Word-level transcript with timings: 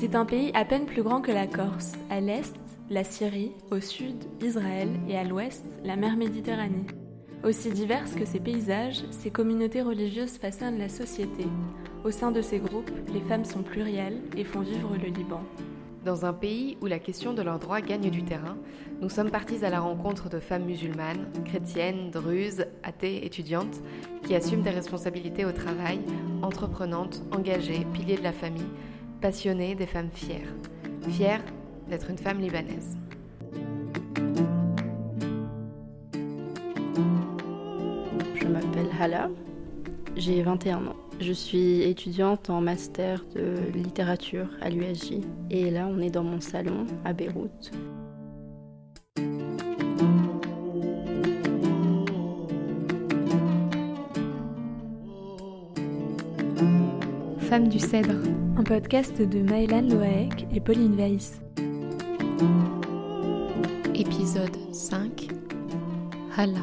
C'est 0.00 0.14
un 0.14 0.24
pays 0.24 0.50
à 0.54 0.64
peine 0.64 0.86
plus 0.86 1.02
grand 1.02 1.20
que 1.20 1.30
la 1.30 1.46
Corse. 1.46 1.92
À 2.08 2.20
l'est, 2.20 2.56
la 2.88 3.04
Syrie, 3.04 3.52
au 3.70 3.80
sud, 3.80 4.16
Israël 4.42 4.88
et 5.06 5.18
à 5.18 5.24
l'ouest, 5.24 5.62
la 5.84 5.94
mer 5.94 6.16
Méditerranée. 6.16 6.86
Aussi 7.44 7.70
diverses 7.70 8.14
que 8.14 8.24
ces 8.24 8.40
paysages, 8.40 9.04
ces 9.10 9.30
communautés 9.30 9.82
religieuses 9.82 10.38
façonnent 10.38 10.78
la 10.78 10.88
société. 10.88 11.44
Au 12.02 12.10
sein 12.10 12.30
de 12.30 12.40
ces 12.40 12.60
groupes, 12.60 12.90
les 13.12 13.20
femmes 13.20 13.44
sont 13.44 13.62
plurielles 13.62 14.22
et 14.38 14.44
font 14.44 14.60
vivre 14.60 14.96
le 14.96 15.10
Liban. 15.10 15.42
Dans 16.02 16.24
un 16.24 16.32
pays 16.32 16.78
où 16.80 16.86
la 16.86 16.98
question 16.98 17.34
de 17.34 17.42
leurs 17.42 17.58
droits 17.58 17.82
gagne 17.82 18.08
du 18.08 18.24
terrain, 18.24 18.56
nous 19.02 19.10
sommes 19.10 19.30
partis 19.30 19.66
à 19.66 19.68
la 19.68 19.80
rencontre 19.80 20.30
de 20.30 20.40
femmes 20.40 20.64
musulmanes, 20.64 21.30
chrétiennes, 21.44 22.10
druzes, 22.10 22.64
athées, 22.82 23.26
étudiantes, 23.26 23.82
qui 24.22 24.34
assument 24.34 24.62
des 24.62 24.70
responsabilités 24.70 25.44
au 25.44 25.52
travail, 25.52 26.00
entreprenantes, 26.40 27.22
engagées, 27.32 27.84
piliers 27.92 28.16
de 28.16 28.22
la 28.22 28.32
famille, 28.32 28.64
passionnées, 29.20 29.74
des 29.74 29.86
femmes 29.86 30.10
fières. 30.12 30.54
Fières 31.08 31.42
d'être 31.88 32.10
une 32.10 32.18
femme 32.18 32.40
libanaise. 32.40 32.96
Je 38.34 38.46
m'appelle 38.46 38.88
Hala, 38.98 39.30
j'ai 40.16 40.42
21 40.42 40.86
ans. 40.86 40.96
Je 41.20 41.32
suis 41.32 41.82
étudiante 41.82 42.48
en 42.48 42.60
master 42.60 43.24
de 43.34 43.70
littérature 43.74 44.48
à 44.62 44.70
l'USJ. 44.70 45.18
Et 45.50 45.70
là, 45.70 45.86
on 45.90 46.00
est 46.00 46.10
dans 46.10 46.24
mon 46.24 46.40
salon 46.40 46.86
à 47.04 47.12
Beyrouth. 47.12 47.72
Femme 57.50 57.66
du 57.66 57.80
Cèdre. 57.80 58.14
Un 58.56 58.62
podcast 58.62 59.20
de 59.20 59.42
Maëlan 59.42 59.82
Loaek 59.82 60.46
et 60.54 60.60
Pauline 60.60 60.94
Weiss. 60.94 61.40
Épisode 63.92 64.56
5. 64.72 65.26
Hala. 66.36 66.60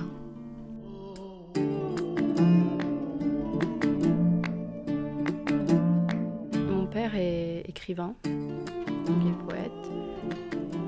écrivain, 7.66 8.16
il 8.24 9.28
est 9.28 9.38
poète, 9.46 9.72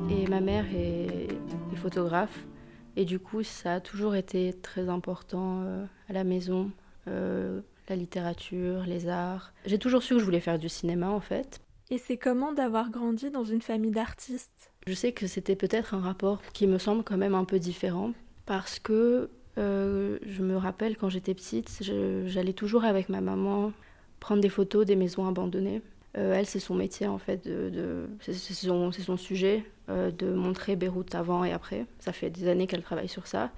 et 0.10 0.28
ma 0.30 0.40
mère 0.40 0.66
est, 0.73 1.28
photographe. 1.76 2.48
Et 2.95 3.04
du 3.04 3.20
coup, 3.20 3.44
ça 3.44 3.76
a 3.76 3.80
toujours 3.82 4.16
été 4.16 4.54
très 4.54 4.88
important 4.88 5.62
euh, 5.64 5.86
à 6.08 6.14
la 6.14 6.23
maison, 6.23 6.72
euh, 7.08 7.60
la 7.90 7.95
littérature, 7.95 8.84
les 8.86 9.08
arts. 9.08 9.54
J'ai 9.66 9.80
toujours 9.80 10.04
su 10.04 10.14
que 10.14 10.20
je 10.20 10.26
voulais 10.26 10.40
faire 10.40 10.59
du 10.59 10.70
cinéma 10.70 11.09
en 11.09 11.20
fait. 11.20 11.59
Et 11.92 11.98
c'est 11.98 12.18
comment 12.18 12.54
d'avoir 12.54 12.92
grandi 12.92 13.32
dans 13.32 13.44
une 13.44 13.62
famille 13.62 13.92
d'artistes? 13.92 14.72
Je 14.86 14.94
sais 14.94 15.12
que 15.12 15.28
c'était 15.28 15.56
peut-être 15.56 15.94
un 15.94 16.00
rapport 16.00 16.42
qui 16.54 16.67
me 16.67 16.78
semble 16.78 17.04
quand 17.04 17.17
même 17.17 17.36
un 17.36 17.45
peu 17.45 17.60
différent 17.60 18.14
parce 18.45 18.80
que 18.80 19.30
euh, 19.58 20.20
je 20.26 20.44
me 20.44 20.56
rappelle 20.56 20.98
quand 20.98 21.10
j'étais 21.10 21.34
petite, 21.34 21.82
j'allais 22.26 22.54
toujours 22.54 22.86
avec 22.86 23.10
ma 23.10 23.22
maman 23.22 23.73
prendre 24.20 24.42
des 24.42 24.50
photos 24.50 24.86
des 24.86 24.95
maisons 24.95 25.28
abandonnées. 25.28 25.82
Euh, 26.17 26.34
elle, 26.34 26.45
c'est 26.45 26.60
son 26.60 26.76
métier 26.76 27.08
en 27.08 27.20
fait, 27.20 27.48
de, 27.48 28.08
c'est 28.22 28.34
son, 28.34 28.92
son, 28.92 29.17
sujet 29.17 29.64
euh, 29.90 30.12
de 30.12 30.32
montrer 30.32 30.76
Beyrouth 30.76 31.14
avant 31.14 31.44
et 31.44 31.52
après. 31.52 31.86
Ça 32.00 32.14
fait 32.14 32.30
des 32.30 32.48
années 32.48 32.67
qu'elle 32.67 32.82
travaille 32.82 33.08
sur 33.08 33.28
ça. 33.28 33.52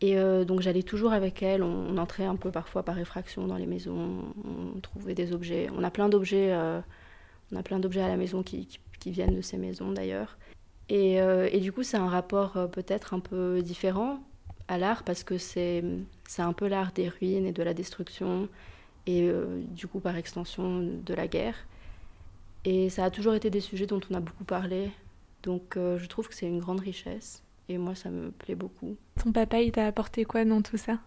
Et 0.00 0.16
euh, 0.16 0.44
donc 0.44 0.60
j'allais 0.60 0.82
toujours 0.82 1.12
avec 1.12 1.42
elle, 1.42 1.62
on, 1.62 1.96
entrait 1.98 2.24
un 2.24 2.36
peu 2.36 2.50
parfois 2.50 2.84
par 2.84 2.98
effraction 2.98 3.46
dans 3.46 3.56
les 3.56 3.66
maisons, 3.66 4.32
on 4.44 4.80
trouvait 4.80 5.14
des 5.14 5.32
objets. 5.32 5.68
On 5.76 5.82
a 5.82 5.90
plein 5.90 6.08
d'objets, 6.08 6.56
on 7.52 7.56
a 7.56 7.62
plein 7.62 7.80
d'objets 7.80 8.02
à 8.02 8.08
la 8.08 8.16
maison 8.16 8.42
qui, 8.42 8.68
viennent 9.06 9.34
de 9.34 9.40
ces 9.40 9.56
maisons 9.56 9.90
d'ailleurs. 9.90 10.38
Et, 10.88 11.14
et, 11.16 11.60
du 11.60 11.72
coup 11.72 11.82
c'est 11.82 11.96
un 11.96 12.08
rapport 12.08 12.70
peut-être 12.70 13.12
un 13.12 13.20
peu 13.20 13.60
différent 13.62 14.20
à 14.68 14.78
l'art 14.78 15.02
parce 15.02 15.24
que 15.24 15.36
c'est, 15.36 15.82
un 16.38 16.52
peu 16.52 16.68
l'art 16.68 16.92
des 16.92 17.08
ruines 17.08 17.46
et 17.46 17.52
de 17.52 17.62
la 17.64 17.74
destruction 17.74 18.48
et 19.06 19.28
du 19.70 19.88
coup 19.88 19.98
par 19.98 20.16
extension 20.16 20.80
de 20.80 21.14
la 21.14 21.26
guerre. 21.26 21.56
Et 22.64 22.90
ça 22.90 23.04
a 23.04 23.10
toujours 23.10 23.34
été 23.34 23.50
des 23.50 23.60
sujets 23.60 23.86
dont 23.86 24.00
on 24.10 24.14
a 24.14 24.20
beaucoup 24.20 24.44
parlé. 24.44 24.90
Donc 25.42 25.76
euh, 25.76 25.98
je 25.98 26.06
trouve 26.06 26.28
que 26.28 26.34
c'est 26.34 26.46
une 26.46 26.58
grande 26.58 26.80
richesse. 26.80 27.42
Et 27.68 27.78
moi, 27.78 27.94
ça 27.94 28.10
me 28.10 28.30
plaît 28.30 28.54
beaucoup. 28.54 28.96
Ton 29.22 29.32
papa, 29.32 29.60
il 29.60 29.72
t'a 29.72 29.86
apporté 29.86 30.24
quoi 30.24 30.44
dans 30.44 30.62
tout 30.62 30.76
ça? 30.76 30.98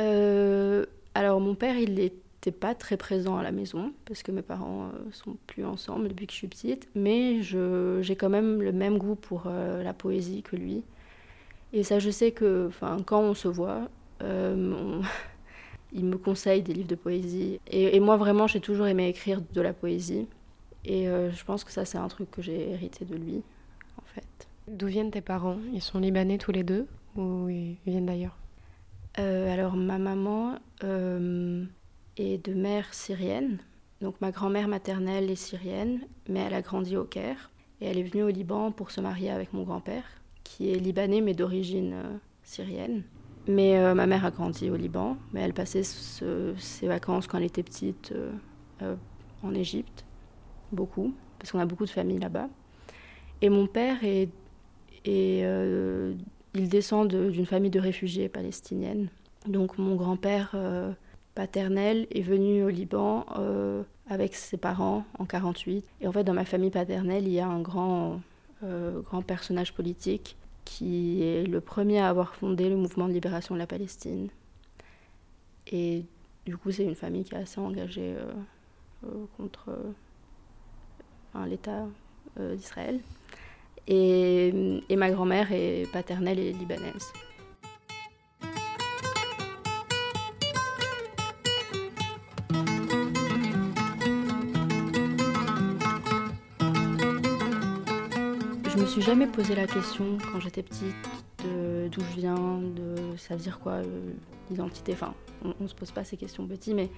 Euh, 0.00 0.86
Alors, 1.14 1.40
mon 1.40 1.54
père, 1.54 1.76
il 1.76 1.94
n'était 1.94 2.52
pas 2.52 2.74
très 2.74 2.96
présent 2.96 3.36
à 3.36 3.42
la 3.42 3.52
maison, 3.52 3.92
parce 4.04 4.22
que 4.22 4.32
mes 4.32 4.42
parents 4.42 4.86
euh, 4.86 5.10
sont 5.12 5.36
plus 5.46 5.64
ensemble 5.64 6.08
depuis 6.08 6.26
que 6.26 6.32
je 6.32 6.38
suis 6.38 6.48
petite. 6.48 6.88
Mais 6.94 7.42
j'ai 7.42 8.16
quand 8.16 8.30
même 8.30 8.62
le 8.62 8.72
même 8.72 8.98
goût 8.98 9.16
pour 9.16 9.48
la 9.48 9.92
poésie 9.92 10.42
que 10.42 10.56
lui. 10.56 10.82
Et 11.72 11.82
ça, 11.82 11.98
je 11.98 12.10
sais 12.10 12.32
que 12.32 12.70
quand 13.04 13.20
on 13.20 13.34
se 13.34 13.48
voit, 13.48 13.88
on 14.20 15.02
il 15.92 16.04
me 16.04 16.18
conseille 16.18 16.62
des 16.62 16.74
livres 16.74 16.88
de 16.88 16.94
poésie. 16.94 17.60
Et, 17.68 17.98
moi, 18.00 18.16
vraiment, 18.16 18.46
j'ai 18.46 18.60
toujours 18.60 18.86
aimé 18.86 19.08
écrire 19.08 19.40
de 19.40 19.60
la 19.60 19.72
poésie. 19.72 20.26
Et 20.84 21.08
euh, 21.08 21.30
je 21.32 21.44
pense 21.44 21.64
que 21.64 21.72
ça, 21.72 21.84
c'est 21.84 21.98
un 21.98 22.08
truc 22.08 22.30
que 22.30 22.42
j'ai 22.42 22.70
hérité 22.70 23.04
de 23.04 23.16
lui, 23.16 23.42
en 23.98 24.04
fait. 24.04 24.45
D'où 24.68 24.86
viennent 24.86 25.10
tes 25.10 25.20
parents? 25.20 25.58
Ils 25.72 25.82
sont 25.82 25.98
libanais 25.98 26.38
tous 26.38 26.52
les 26.52 26.64
deux 26.64 26.86
ou 27.16 27.48
ils 27.48 27.76
viennent 27.86 28.06
d'ailleurs? 28.06 28.36
Euh, 29.18 29.52
Alors, 29.52 29.76
ma 29.76 29.98
maman 29.98 30.56
euh, 30.84 31.64
est 32.16 32.44
de 32.44 32.52
mère 32.52 32.92
syrienne. 32.92 33.58
Donc, 34.00 34.20
ma 34.20 34.30
grand-mère 34.30 34.68
maternelle 34.68 35.30
est 35.30 35.36
syrienne, 35.36 36.00
mais 36.28 36.40
elle 36.40 36.54
a 36.54 36.62
grandi 36.62 36.96
au 36.96 37.04
Caire. 37.04 37.50
Et 37.80 37.86
elle 37.86 37.98
est 37.98 38.02
venue 38.02 38.24
au 38.24 38.28
Liban 38.28 38.72
pour 38.72 38.90
se 38.90 39.00
marier 39.00 39.30
avec 39.30 39.52
mon 39.52 39.62
grand-père, 39.62 40.04
qui 40.44 40.70
est 40.70 40.76
libanais 40.76 41.20
mais 41.20 41.34
d'origine 41.34 42.20
syrienne. 42.42 43.02
Mais 43.48 43.78
euh, 43.78 43.94
ma 43.94 44.06
mère 44.06 44.24
a 44.24 44.30
grandi 44.30 44.70
au 44.70 44.76
Liban, 44.76 45.16
mais 45.32 45.40
elle 45.40 45.52
passait 45.52 45.84
ses 45.84 46.88
vacances 46.88 47.26
quand 47.26 47.38
elle 47.38 47.44
était 47.44 47.62
petite 47.62 48.12
euh, 48.12 48.32
euh, 48.82 48.96
en 49.42 49.54
Égypte, 49.54 50.04
beaucoup, 50.72 51.14
parce 51.38 51.52
qu'on 51.52 51.60
a 51.60 51.66
beaucoup 51.66 51.84
de 51.84 51.90
familles 51.90 52.18
là-bas. 52.18 52.48
Et 53.42 53.48
mon 53.48 53.66
père 53.66 54.02
est, 54.02 54.30
il 55.06 56.68
descend 56.68 57.08
d'une 57.08 57.46
famille 57.46 57.70
de 57.70 57.80
réfugiés 57.80 58.28
palestiniennes. 58.28 59.08
Donc 59.46 59.78
mon 59.78 59.94
grand-père 59.94 60.56
paternel 61.34 62.06
est 62.10 62.22
venu 62.22 62.64
au 62.64 62.68
Liban 62.68 63.26
avec 64.08 64.34
ses 64.34 64.56
parents 64.56 65.04
en 65.18 65.24
48. 65.24 65.84
Et 66.00 66.08
en 66.08 66.12
fait, 66.12 66.24
dans 66.24 66.34
ma 66.34 66.44
famille 66.44 66.70
paternelle, 66.70 67.26
il 67.26 67.34
y 67.34 67.40
a 67.40 67.46
un 67.46 67.60
grand, 67.60 68.20
grand 68.62 69.22
personnage 69.22 69.72
politique 69.74 70.36
qui 70.66 71.22
est 71.22 71.46
le 71.46 71.60
premier 71.62 72.00
à 72.00 72.08
avoir 72.08 72.34
fondé 72.34 72.68
le 72.68 72.76
mouvement 72.76 73.08
de 73.08 73.12
libération 73.12 73.54
de 73.54 73.60
la 73.60 73.66
Palestine. 73.66 74.28
Et 75.72 76.04
du 76.44 76.56
coup, 76.56 76.70
c'est 76.70 76.84
une 76.84 76.94
famille 76.94 77.24
qui 77.24 77.34
est 77.34 77.38
assez 77.38 77.60
engagée 77.60 78.14
euh, 78.16 78.32
euh, 79.04 79.24
contre 79.36 79.70
euh, 79.70 81.46
l'État 81.46 81.86
d'Israël. 82.38 83.00
Et, 83.88 84.52
ma 84.96 85.10
grand-mère 85.10 85.52
est 85.52 85.90
paternelle 85.92 86.38
et 86.38 86.52
libanaise. 86.52 87.12
Je 98.68 98.78
me 98.78 98.86
suis 98.86 99.02
jamais 99.02 99.26
posé 99.26 99.54
la 99.54 99.66
question 99.66 100.18
quand 100.32 100.40
j'étais 100.40 100.62
petite 100.62 100.94
d'où 101.88 102.00
je 102.00 102.20
viens, 102.20 102.60
de 102.74 103.16
ça 103.16 103.34
veut 103.34 103.40
dire 103.40 103.58
quoi 103.58 103.72
euh, 103.74 104.12
l'identité. 104.50 104.92
Enfin, 104.92 105.14
on, 105.42 105.54
ne 105.60 105.68
se 105.68 105.74
pose 105.74 105.90
pas 105.90 106.04
ces 106.04 106.16
questions 106.16 106.46
petit, 106.46 106.74
mais, 106.74 106.90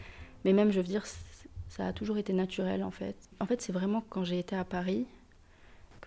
mais 0.44 0.52
même 0.52 0.70
je 0.70 0.80
veux 0.80 0.86
dire, 0.86 1.04
ça 1.68 1.86
a 1.86 1.92
toujours 1.92 2.18
été 2.18 2.32
naturel 2.32 2.82
en 2.82 2.90
fait. 2.90 3.16
En 3.40 3.46
fait, 3.46 3.60
c'est 3.60 3.72
vraiment 3.72 4.02
quand 4.08 4.24
j'ai 4.24 4.38
été 4.38 4.56
à 4.56 4.64
Paris 4.64 5.06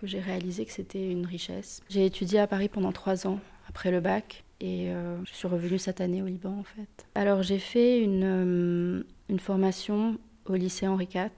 que 0.02 0.08
j'ai 0.08 0.18
réalisé 0.18 0.66
que 0.66 0.72
c'était 0.72 1.08
une 1.08 1.24
richesse. 1.24 1.80
J'ai 1.88 2.04
étudié 2.04 2.40
à 2.40 2.48
Paris 2.48 2.68
pendant 2.68 2.90
trois 2.90 3.28
ans 3.28 3.38
après 3.68 3.92
le 3.92 4.00
bac 4.00 4.42
et 4.60 4.90
euh, 4.90 5.16
je 5.24 5.32
suis 5.32 5.46
revenue 5.46 5.78
cette 5.78 6.00
année 6.00 6.22
au 6.22 6.26
Liban 6.26 6.58
en 6.58 6.64
fait. 6.64 7.06
Alors 7.14 7.44
j'ai 7.44 7.60
fait 7.60 8.00
une, 8.00 8.24
euh, 8.24 9.02
une 9.28 9.38
formation 9.38 10.18
au 10.46 10.56
lycée 10.56 10.88
Henri 10.88 11.08
IV 11.14 11.30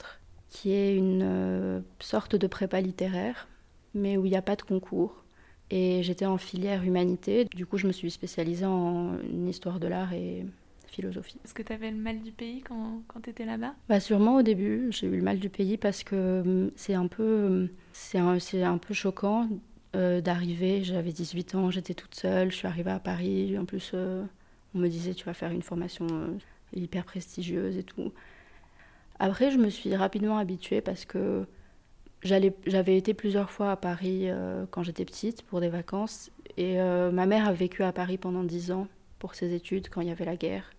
qui 0.49 0.72
est 0.72 0.96
une 0.96 1.84
sorte 2.00 2.37
de 2.37 2.46
prépa 2.46 2.81
littéraire 2.81 3.49
mais 3.93 4.16
où 4.16 4.25
il 4.25 4.31
n'y 4.31 4.37
a 4.37 4.43
pas 4.43 4.56
de 4.56 4.62
concours. 4.62 5.25
Et 5.70 6.02
j'étais 6.02 6.26
en 6.26 6.38
filière 6.38 6.84
humanité, 6.84 7.44
du 7.44 7.66
coup 7.66 7.76
je 7.76 7.87
me 7.87 7.93
suis 7.93 8.11
spécialisée 8.11 8.66
en 8.66 9.19
histoire 9.46 9.78
de 9.78 9.88
l'art 9.88 10.14
et 10.14 10.46
philosophie. 10.94 11.38
Est-ce 11.44 11.55
que 11.55 11.62
tu 11.62 11.73
avais 11.73 11.91
le 11.91 11.96
mal 11.96 12.23
du 12.23 12.32
pays 12.32 12.62
quand, 12.62 13.02
quand 13.08 13.20
tu 13.20 13.31
étais 13.31 13.44
là-bas? 13.44 13.75
Bah 13.88 14.00
Sûrement 14.00 14.37
au 14.37 14.43
début, 14.43 14.88
j'ai 14.91 15.06
eu 15.06 15.17
le 15.17 15.23
mal 15.23 15.38
du 15.38 15.49
pays 15.49 15.76
parce 15.76 16.05
que 16.05 16.41
hum, 16.41 16.70
c'est 16.76 16.94
un 16.94 17.06
peu, 17.06 17.69
c'est 17.93 18.19
un, 18.19 18.38
un, 18.62 18.79
peu 18.79 18.94
choquant 18.94 19.49
euh, 19.96 20.20
d'arriver. 20.20 20.85
J'avais 20.85 21.12
18 21.12 21.55
ans, 21.55 21.70
j'étais 21.70 21.94
toute 21.94 22.14
seule, 22.14 22.50
je 22.50 22.56
suis 22.56 22.69
arrivée 22.69 22.93
à 22.93 23.00
Paris. 23.00 23.58
En 23.58 23.64
plus, 23.64 23.93
euh, 23.94 24.25
on 24.75 24.79
me 24.79 24.88
disait 24.88 25.14
tu 25.14 25.25
vas 25.25 25.35
faire 25.35 25.50
une 25.50 25.62
formation 25.62 26.06
euh, 26.11 26.38
hyper 26.75 27.05
prestigieuse 27.05 27.76
et 27.76 27.82
tout. 27.85 28.12
Après, 29.19 29.50
je 29.50 29.58
me 29.58 29.70
suis 29.70 29.94
rapidement 29.94 30.38
habituée 30.38 30.81
parce 30.81 31.05
que 31.05 31.47
j'avais 32.25 32.97
été 32.97 33.14
plusieurs 33.14 33.50
fois 33.50 33.73
à 33.73 33.76
Paris 33.76 34.31
euh, 34.31 34.64
quand 34.70 34.82
j'étais 34.82 35.05
petite 35.05 35.43
pour 35.43 35.61
des 35.61 35.69
vacances. 35.69 36.31
Et 36.56 36.81
euh, 36.81 37.11
ma 37.11 37.26
mère 37.26 37.47
a 37.47 37.52
vécu 37.52 37.82
à 37.82 37.93
Paris 37.93 38.19
pendant 38.19 38.44
dix 38.44 38.73
ans 38.73 38.88
pour 39.19 39.35
ses 39.35 39.55
études 39.55 39.88
quand 39.88 40.00
il 40.00 40.08
y 40.08 40.11
avait 40.11 40.25
la 40.25 40.37
guerre. 40.37 40.70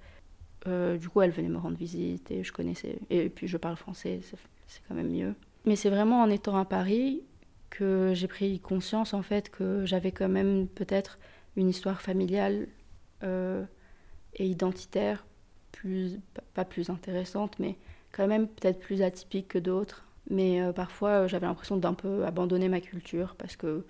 Euh, 0.67 0.97
du 0.97 1.09
coup, 1.09 1.21
elle 1.21 1.31
venait 1.31 1.49
me 1.49 1.57
rendre 1.57 1.77
visite 1.77 2.31
et 2.31 2.43
je 2.43 2.51
connaissais. 2.51 2.97
Et 3.09 3.29
puis, 3.29 3.47
je 3.47 3.57
parle 3.57 3.75
français, 3.75 4.19
c'est 4.67 4.81
quand 4.87 4.95
même 4.95 5.11
mieux. 5.11 5.33
Mais 5.65 5.75
c'est 5.75 5.89
vraiment 5.89 6.21
en 6.21 6.29
étant 6.29 6.57
à 6.57 6.65
Paris 6.65 7.21
que 7.69 8.13
j'ai 8.13 8.27
pris 8.27 8.59
conscience 8.59 9.13
en 9.13 9.21
fait 9.21 9.49
que 9.49 9.85
j'avais 9.85 10.11
quand 10.11 10.29
même 10.29 10.67
peut-être 10.67 11.19
une 11.57 11.67
histoire 11.67 12.01
familiale 12.01 12.67
et 13.23 14.45
identitaire 14.45 15.25
plus 15.71 16.19
pas 16.53 16.63
plus 16.63 16.91
intéressante 16.91 17.57
mais 17.57 17.75
quand 18.11 18.27
même 18.27 18.47
peut-être 18.47 18.79
plus 18.79 19.01
atypique 19.01 19.47
que 19.47 19.57
d'autres 19.57 20.05
mais 20.29 20.61
euh, 20.61 20.71
parfois, 20.73 21.09
euh, 21.09 21.27
j'avais 21.27 21.45
l'impression 21.47 21.77
d'un 21.77 21.93
peu 21.93 22.25
abandonner 22.25 22.69
ma 22.69 22.81
culture 22.81 23.35
parce 23.37 23.55
que 23.55 23.85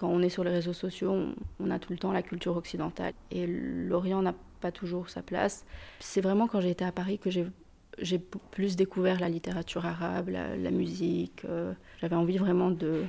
quand 0.00 0.08
on 0.08 0.22
est 0.22 0.30
sur 0.30 0.44
les 0.44 0.50
réseaux 0.50 0.72
sociaux, 0.72 1.14
on, 1.60 1.70
a 1.70 1.78
tout 1.78 1.92
le 1.92 1.98
temps 1.98 2.10
la 2.10 2.22
culture 2.22 2.56
occidentale 2.56 3.12
et 3.30 3.46
l'Orient 3.46 4.22
n'a 4.22 4.34
pas 4.62 4.72
toujours 4.72 5.10
sa 5.10 5.20
place. 5.20 5.66
C'est 5.98 6.22
vraiment 6.22 6.46
quand 6.48 6.62
j'ai 6.62 6.70
été 6.70 6.86
à 6.86 6.90
Paris 6.90 7.18
que 7.18 7.28
j'ai 7.28 8.18
plus 8.50 8.76
découvert 8.76 9.20
la 9.20 9.28
littérature 9.28 9.84
arabe, 9.84 10.30
la, 10.30 10.70
musique. 10.70 11.44
Euh, 11.44 11.74
j'avais 12.00 12.16
envie 12.16 12.38
vraiment 12.38 12.70
de, 12.70 13.04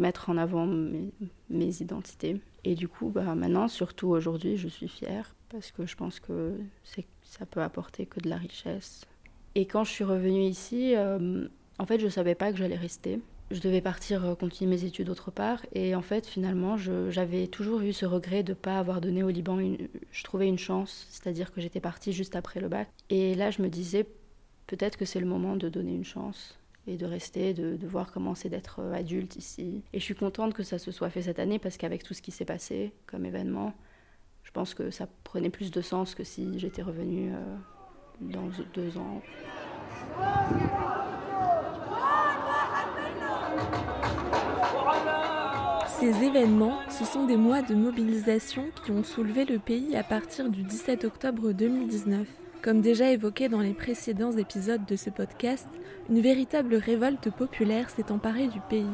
mettre 0.00 0.28
en 0.28 0.36
avant 0.36 0.66
mes, 0.66 1.80
identités. 1.80 2.40
Et 2.64 2.74
du 2.74 2.88
coup, 2.88 3.10
bah, 3.10 3.36
maintenant, 3.36 3.68
surtout 3.68 4.08
aujourd'hui, 4.08 4.56
je 4.56 4.66
suis 4.66 4.88
fière 4.88 5.36
parce 5.50 5.70
que 5.70 5.86
je 5.86 5.94
pense 5.94 6.18
que 6.18 6.58
ça 7.22 7.46
peut 7.46 7.62
apporter 7.62 8.06
que 8.06 8.18
de 8.18 8.28
la 8.28 8.38
richesse. 8.38 9.04
Et 9.54 9.66
quand 9.66 9.84
je 9.84 9.92
suis 9.92 10.04
revenue 10.04 10.42
ici, 10.42 10.94
en 11.78 11.86
fait, 11.86 12.00
je 12.00 12.06
ne 12.06 12.10
savais 12.10 12.34
pas 12.34 12.50
que 12.50 12.58
j'allais 12.58 12.74
rester. 12.74 13.20
Je 13.50 13.60
devais 13.60 13.80
partir 13.80 14.24
euh, 14.24 14.34
continuer 14.34 14.70
mes 14.70 14.84
études 14.84 15.10
autre 15.10 15.30
part. 15.30 15.64
Et 15.72 15.94
en 15.94 16.02
fait, 16.02 16.26
finalement, 16.26 16.76
j'avais 16.76 17.46
toujours 17.46 17.80
eu 17.80 17.92
ce 17.92 18.06
regret 18.06 18.42
de 18.42 18.52
ne 18.52 18.54
pas 18.54 18.78
avoir 18.78 19.00
donné 19.00 19.22
au 19.22 19.30
Liban, 19.30 19.58
je 20.10 20.24
trouvais 20.24 20.48
une 20.48 20.58
chance, 20.58 21.06
c'est-à-dire 21.10 21.52
que 21.52 21.60
j'étais 21.60 21.80
partie 21.80 22.12
juste 22.12 22.36
après 22.36 22.60
le 22.60 22.68
bac. 22.68 22.88
Et 23.10 23.34
là, 23.34 23.50
je 23.50 23.62
me 23.62 23.68
disais, 23.68 24.06
peut-être 24.66 24.96
que 24.96 25.04
c'est 25.04 25.20
le 25.20 25.26
moment 25.26 25.56
de 25.56 25.68
donner 25.68 25.94
une 25.94 26.04
chance 26.04 26.58
et 26.86 26.96
de 26.96 27.06
rester, 27.06 27.54
de, 27.54 27.76
de 27.76 27.86
voir 27.86 28.12
comment 28.12 28.34
c'est 28.34 28.48
d'être 28.48 28.80
euh, 28.80 28.92
adulte 28.92 29.36
ici. 29.36 29.82
Et 29.92 29.98
je 29.98 30.04
suis 30.04 30.14
contente 30.14 30.54
que 30.54 30.62
ça 30.62 30.78
se 30.78 30.90
soit 30.90 31.10
fait 31.10 31.22
cette 31.22 31.38
année 31.38 31.58
parce 31.58 31.76
qu'avec 31.76 32.02
tout 32.02 32.14
ce 32.14 32.22
qui 32.22 32.30
s'est 32.30 32.44
passé 32.44 32.92
comme 33.06 33.24
événement, 33.24 33.72
je 34.42 34.50
pense 34.50 34.74
que 34.74 34.90
ça 34.90 35.08
prenait 35.24 35.50
plus 35.50 35.70
de 35.70 35.80
sens 35.80 36.14
que 36.14 36.24
si 36.24 36.58
j'étais 36.58 36.82
revenue 36.82 37.32
euh, 37.32 37.56
dans 38.20 38.50
deux 38.74 38.98
ans. 38.98 39.22
Ces 46.04 46.22
événements, 46.22 46.80
ce 46.90 47.06
sont 47.06 47.24
des 47.24 47.38
mois 47.38 47.62
de 47.62 47.74
mobilisation 47.74 48.66
qui 48.84 48.90
ont 48.90 49.04
soulevé 49.04 49.46
le 49.46 49.58
pays 49.58 49.96
à 49.96 50.02
partir 50.02 50.50
du 50.50 50.62
17 50.62 51.04
octobre 51.04 51.52
2019. 51.52 52.28
Comme 52.60 52.82
déjà 52.82 53.10
évoqué 53.10 53.48
dans 53.48 53.60
les 53.60 53.72
précédents 53.72 54.36
épisodes 54.36 54.84
de 54.84 54.96
ce 54.96 55.08
podcast, 55.08 55.66
une 56.10 56.20
véritable 56.20 56.74
révolte 56.74 57.30
populaire 57.30 57.88
s'est 57.88 58.12
emparée 58.12 58.48
du 58.48 58.60
pays. 58.68 58.84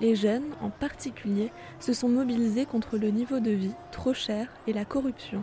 Les 0.00 0.14
jeunes, 0.14 0.54
en 0.60 0.70
particulier, 0.70 1.50
se 1.80 1.92
sont 1.92 2.08
mobilisés 2.08 2.66
contre 2.66 2.98
le 2.98 3.08
niveau 3.08 3.40
de 3.40 3.50
vie 3.50 3.74
trop 3.90 4.14
cher 4.14 4.46
et 4.68 4.72
la 4.72 4.84
corruption. 4.84 5.42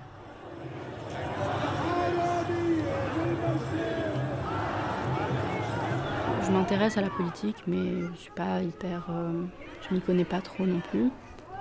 Je 6.52 6.58
m'intéresse 6.58 6.98
à 6.98 7.02
la 7.02 7.10
politique, 7.10 7.56
mais 7.66 8.02
je 8.14 8.18
suis 8.18 8.32
pas 8.32 8.62
hyper. 8.62 9.08
Euh, 9.10 9.46
je 9.88 9.96
m'y 9.96 10.02
connais 10.02 10.26
pas 10.26 10.42
trop 10.42 10.66
non 10.66 10.82
plus. 10.82 11.10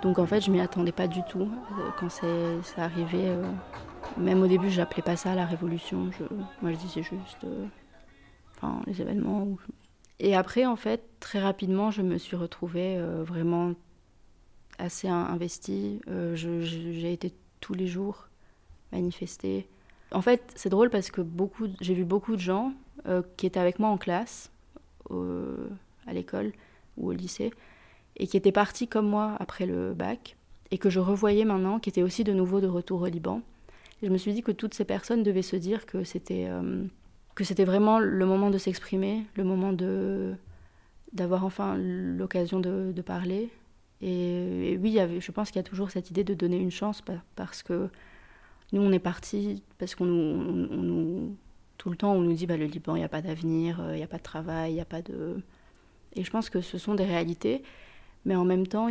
Donc 0.02 0.18
en 0.18 0.26
fait, 0.26 0.40
je 0.40 0.50
m'y 0.50 0.60
attendais 0.60 0.90
pas 0.90 1.06
du 1.06 1.20
tout 1.30 1.48
euh, 1.78 1.90
quand 1.96 2.08
c'est 2.08 2.80
arrivé. 2.80 3.28
Euh, 3.28 3.44
même 4.16 4.42
au 4.42 4.48
début, 4.48 4.68
j'appelais 4.68 5.04
pas 5.04 5.14
ça 5.14 5.36
la 5.36 5.46
révolution. 5.46 6.10
Moi, 6.60 6.72
je 6.72 6.76
disais 6.76 7.04
juste, 7.04 7.46
enfin, 8.56 8.80
les 8.88 9.00
événements. 9.00 9.46
Et 10.18 10.34
après, 10.34 10.66
en 10.66 10.74
fait, 10.74 11.04
très 11.20 11.38
rapidement, 11.38 11.92
je 11.92 12.02
me 12.02 12.18
suis 12.18 12.34
retrouvée 12.34 13.00
vraiment 13.22 13.74
assez 14.80 15.06
investie. 15.06 16.00
j'ai 16.34 17.12
été 17.12 17.32
tous 17.60 17.74
les 17.74 17.86
jours 17.86 18.26
manifester. 18.90 19.68
En 20.10 20.20
fait, 20.20 20.52
c'est 20.56 20.68
drôle 20.68 20.90
parce 20.90 21.12
que 21.12 21.22
j'ai 21.80 21.94
vu 21.94 22.04
beaucoup 22.04 22.34
de 22.34 22.40
gens 22.40 22.72
qui 23.36 23.46
étaient 23.46 23.60
avec 23.60 23.78
moi 23.78 23.90
en 23.90 23.96
classe 23.96 24.50
à 26.06 26.12
l'école 26.12 26.52
ou 26.96 27.08
au 27.08 27.12
lycée, 27.12 27.52
et 28.16 28.26
qui 28.26 28.36
étaient 28.36 28.52
partis 28.52 28.88
comme 28.88 29.08
moi 29.08 29.36
après 29.38 29.66
le 29.66 29.94
bac, 29.94 30.36
et 30.70 30.78
que 30.78 30.90
je 30.90 31.00
revoyais 31.00 31.44
maintenant, 31.44 31.78
qui 31.78 31.88
étaient 31.88 32.02
aussi 32.02 32.24
de 32.24 32.32
nouveau 32.32 32.60
de 32.60 32.66
retour 32.66 33.02
au 33.02 33.06
Liban. 33.06 33.42
Et 34.02 34.06
je 34.06 34.12
me 34.12 34.18
suis 34.18 34.32
dit 34.32 34.42
que 34.42 34.52
toutes 34.52 34.74
ces 34.74 34.84
personnes 34.84 35.22
devaient 35.22 35.42
se 35.42 35.56
dire 35.56 35.84
que 35.86 36.04
c'était 36.04 36.46
euh, 36.48 36.84
que 37.34 37.44
c'était 37.44 37.64
vraiment 37.64 37.98
le 37.98 38.26
moment 38.26 38.50
de 38.50 38.58
s'exprimer, 38.58 39.26
le 39.34 39.44
moment 39.44 39.72
de 39.72 40.34
d'avoir 41.12 41.44
enfin 41.44 41.76
l'occasion 41.76 42.60
de, 42.60 42.92
de, 42.92 43.02
parler. 43.02 43.50
Et, 44.00 44.78
oui, 44.80 44.96
je 45.18 45.32
pense 45.32 45.50
qu'il 45.50 45.56
y 45.56 45.64
a 45.64 45.68
toujours 45.68 45.90
cette 45.90 46.08
idée 46.10 46.22
de 46.22 46.34
donner 46.34 46.56
une 46.56 46.70
chance 46.70 47.02
parce 47.34 47.64
que 47.64 47.88
nous, 48.72 48.80
on 48.80 48.92
est 48.92 49.00
partis 49.00 49.62
parce 49.78 49.96
qu'on 49.96 50.04
nous 50.04 51.36
tout 51.80 51.88
le 51.88 51.96
temps 51.96 52.12
on 52.12 52.20
nous 52.20 52.34
dit 52.34 52.46
bah, 52.46 52.58
le 52.58 52.66
Liban, 52.66 52.94
il 52.94 52.98
n'y 52.98 53.04
a 53.06 53.08
pas 53.08 53.22
d'avenir, 53.22 53.80
euh, 53.80 53.94
il 53.94 53.96
n'y 53.96 54.02
a 54.02 54.06
pas 54.06 54.18
de 54.18 54.22
travail, 54.22 54.72
il 54.72 54.74
n'y 54.74 54.82
a 54.82 54.84
pas 54.84 55.00
de... 55.00 55.40
Et 56.12 56.24
je 56.24 56.30
pense 56.30 56.50
que 56.50 56.60
ce 56.60 56.76
sont 56.76 56.94
des 56.94 57.06
réalités, 57.06 57.62
mais 58.26 58.36
en 58.36 58.44
même 58.44 58.66
temps, 58.66 58.88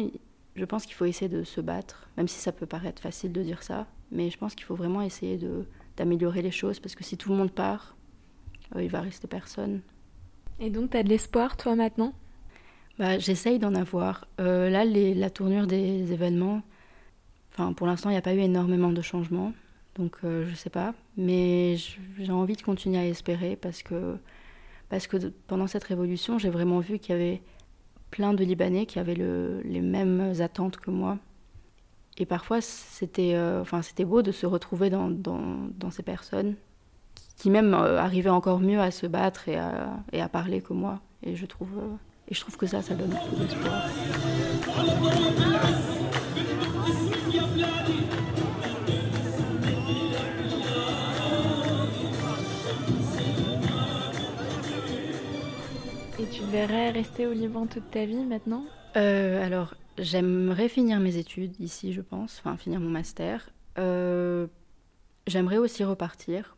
je 0.55 0.65
pense 0.65 0.87
qu'il 0.87 0.95
faut 0.95 1.05
essayer 1.05 1.29
de 1.29 1.43
se 1.43 1.61
battre, 1.61 2.09
même 2.17 2.27
si 2.27 2.39
ça 2.39 2.51
peut 2.51 2.65
paraître 2.65 2.99
facile 2.99 3.31
de 3.31 3.43
dire 3.43 3.61
ça, 3.61 3.85
mais 4.11 4.31
je 4.31 4.39
pense 4.39 4.55
qu'il 4.55 4.65
faut 4.65 4.73
vraiment 4.75 5.03
essayer 5.03 5.37
de, 5.37 5.67
d'améliorer 5.97 6.41
les 6.41 6.49
choses, 6.49 6.79
parce 6.79 6.95
que 6.95 7.03
si 7.03 7.15
tout 7.15 7.29
le 7.29 7.35
monde 7.35 7.51
part, 7.51 7.95
euh, 8.75 8.81
il 8.81 8.89
va 8.89 9.01
rester 9.01 9.27
personne. 9.27 9.81
Et 10.59 10.71
donc, 10.71 10.89
tu 10.89 10.97
as 10.97 11.03
de 11.03 11.09
l'espoir, 11.09 11.57
toi, 11.57 11.75
maintenant? 11.75 12.13
Bah, 12.97 13.19
J'essaye 13.19 13.59
d'en 13.59 13.75
avoir. 13.75 14.25
Euh, 14.39 14.67
là, 14.71 14.83
les, 14.83 15.13
la 15.13 15.29
tournure 15.29 15.67
des 15.67 16.11
événements, 16.11 16.63
enfin, 17.51 17.71
pour 17.73 17.85
l'instant, 17.85 18.09
il 18.09 18.13
n'y 18.13 18.17
a 18.17 18.23
pas 18.23 18.33
eu 18.33 18.39
énormément 18.39 18.91
de 18.91 19.01
changements. 19.03 19.53
Donc 19.95 20.17
euh, 20.23 20.45
je 20.49 20.55
sais 20.55 20.69
pas, 20.69 20.93
mais 21.17 21.75
j'ai 21.75 22.31
envie 22.31 22.55
de 22.55 22.61
continuer 22.61 22.97
à 22.97 23.05
espérer 23.05 23.55
parce 23.55 23.83
que, 23.83 24.17
parce 24.87 25.07
que 25.07 25.17
pendant 25.47 25.67
cette 25.67 25.83
révolution, 25.83 26.37
j'ai 26.37 26.49
vraiment 26.49 26.79
vu 26.79 26.99
qu'il 26.99 27.15
y 27.15 27.19
avait 27.19 27.41
plein 28.11 28.33
de 28.33 28.43
Libanais 28.43 28.85
qui 28.85 28.99
avaient 28.99 29.15
le, 29.15 29.61
les 29.63 29.81
mêmes 29.81 30.33
attentes 30.39 30.77
que 30.77 30.91
moi. 30.91 31.17
Et 32.17 32.25
parfois, 32.25 32.59
c'était 32.61 33.33
euh, 33.35 33.63
beau 33.99 34.21
de 34.21 34.31
se 34.31 34.45
retrouver 34.45 34.89
dans, 34.89 35.09
dans, 35.09 35.69
dans 35.77 35.91
ces 35.91 36.03
personnes 36.03 36.55
qui 37.37 37.49
même 37.49 37.73
euh, 37.73 37.97
arrivaient 37.99 38.29
encore 38.29 38.59
mieux 38.59 38.81
à 38.81 38.91
se 38.91 39.07
battre 39.07 39.47
et 39.47 39.57
à, 39.57 39.91
et 40.11 40.21
à 40.21 40.27
parler 40.27 40.61
que 40.61 40.73
moi. 40.73 40.99
Et 41.23 41.35
je 41.35 41.45
trouve, 41.45 41.81
et 42.27 42.35
je 42.35 42.41
trouve 42.41 42.57
que 42.57 42.67
ça, 42.67 42.81
ça 42.81 42.95
donne 42.95 43.09
beaucoup 43.09 43.35
d'espoir. 43.35 43.89
Verrais 56.49 56.89
rester 56.89 57.27
au 57.27 57.33
Liban 57.33 57.67
toute 57.67 57.91
ta 57.91 58.05
vie 58.05 58.25
maintenant 58.25 58.65
euh, 58.97 59.45
Alors, 59.45 59.75
j'aimerais 59.99 60.67
finir 60.67 60.99
mes 60.99 61.17
études 61.17 61.59
ici, 61.59 61.93
je 61.93 62.01
pense, 62.01 62.39
enfin 62.39 62.57
finir 62.57 62.79
mon 62.79 62.89
master. 62.89 63.51
Euh, 63.77 64.47
j'aimerais 65.27 65.57
aussi 65.57 65.83
repartir 65.83 66.57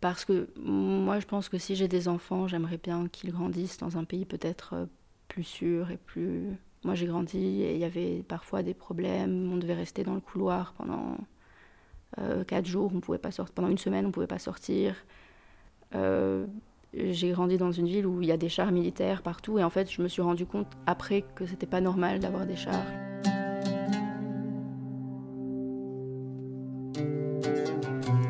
parce 0.00 0.24
que 0.24 0.48
moi, 0.56 1.20
je 1.20 1.26
pense 1.26 1.48
que 1.48 1.56
si 1.56 1.76
j'ai 1.76 1.86
des 1.86 2.08
enfants, 2.08 2.48
j'aimerais 2.48 2.78
bien 2.78 3.06
qu'ils 3.06 3.30
grandissent 3.30 3.78
dans 3.78 3.96
un 3.96 4.04
pays 4.04 4.24
peut-être 4.24 4.74
euh, 4.74 4.86
plus 5.28 5.44
sûr 5.44 5.90
et 5.92 5.98
plus. 5.98 6.48
Moi, 6.84 6.96
j'ai 6.96 7.06
grandi 7.06 7.62
et 7.62 7.74
il 7.74 7.80
y 7.80 7.84
avait 7.84 8.24
parfois 8.26 8.64
des 8.64 8.74
problèmes. 8.74 9.52
On 9.52 9.56
devait 9.56 9.74
rester 9.74 10.02
dans 10.02 10.14
le 10.14 10.20
couloir 10.20 10.72
pendant 10.74 11.16
quatre 12.46 12.66
jours. 12.66 12.92
On 12.94 13.00
pouvait 13.00 13.18
pas 13.18 13.32
sortir. 13.32 13.54
Pendant 13.54 13.68
une 13.68 13.78
semaine, 13.78 14.06
on 14.06 14.10
pouvait 14.12 14.26
pas 14.26 14.38
sortir. 14.38 14.94
Euh, 15.94 16.46
j'ai 16.96 17.30
grandi 17.30 17.58
dans 17.58 17.72
une 17.72 17.86
ville 17.86 18.06
où 18.06 18.22
il 18.22 18.28
y 18.28 18.32
a 18.32 18.36
des 18.36 18.48
chars 18.48 18.72
militaires 18.72 19.22
partout 19.22 19.58
et 19.58 19.64
en 19.64 19.70
fait 19.70 19.90
je 19.90 20.00
me 20.00 20.08
suis 20.08 20.22
rendu 20.22 20.46
compte 20.46 20.68
après 20.86 21.22
que 21.34 21.46
c'était 21.46 21.66
pas 21.66 21.80
normal 21.80 22.20
d'avoir 22.20 22.46
des 22.46 22.56
chars. 22.56 22.86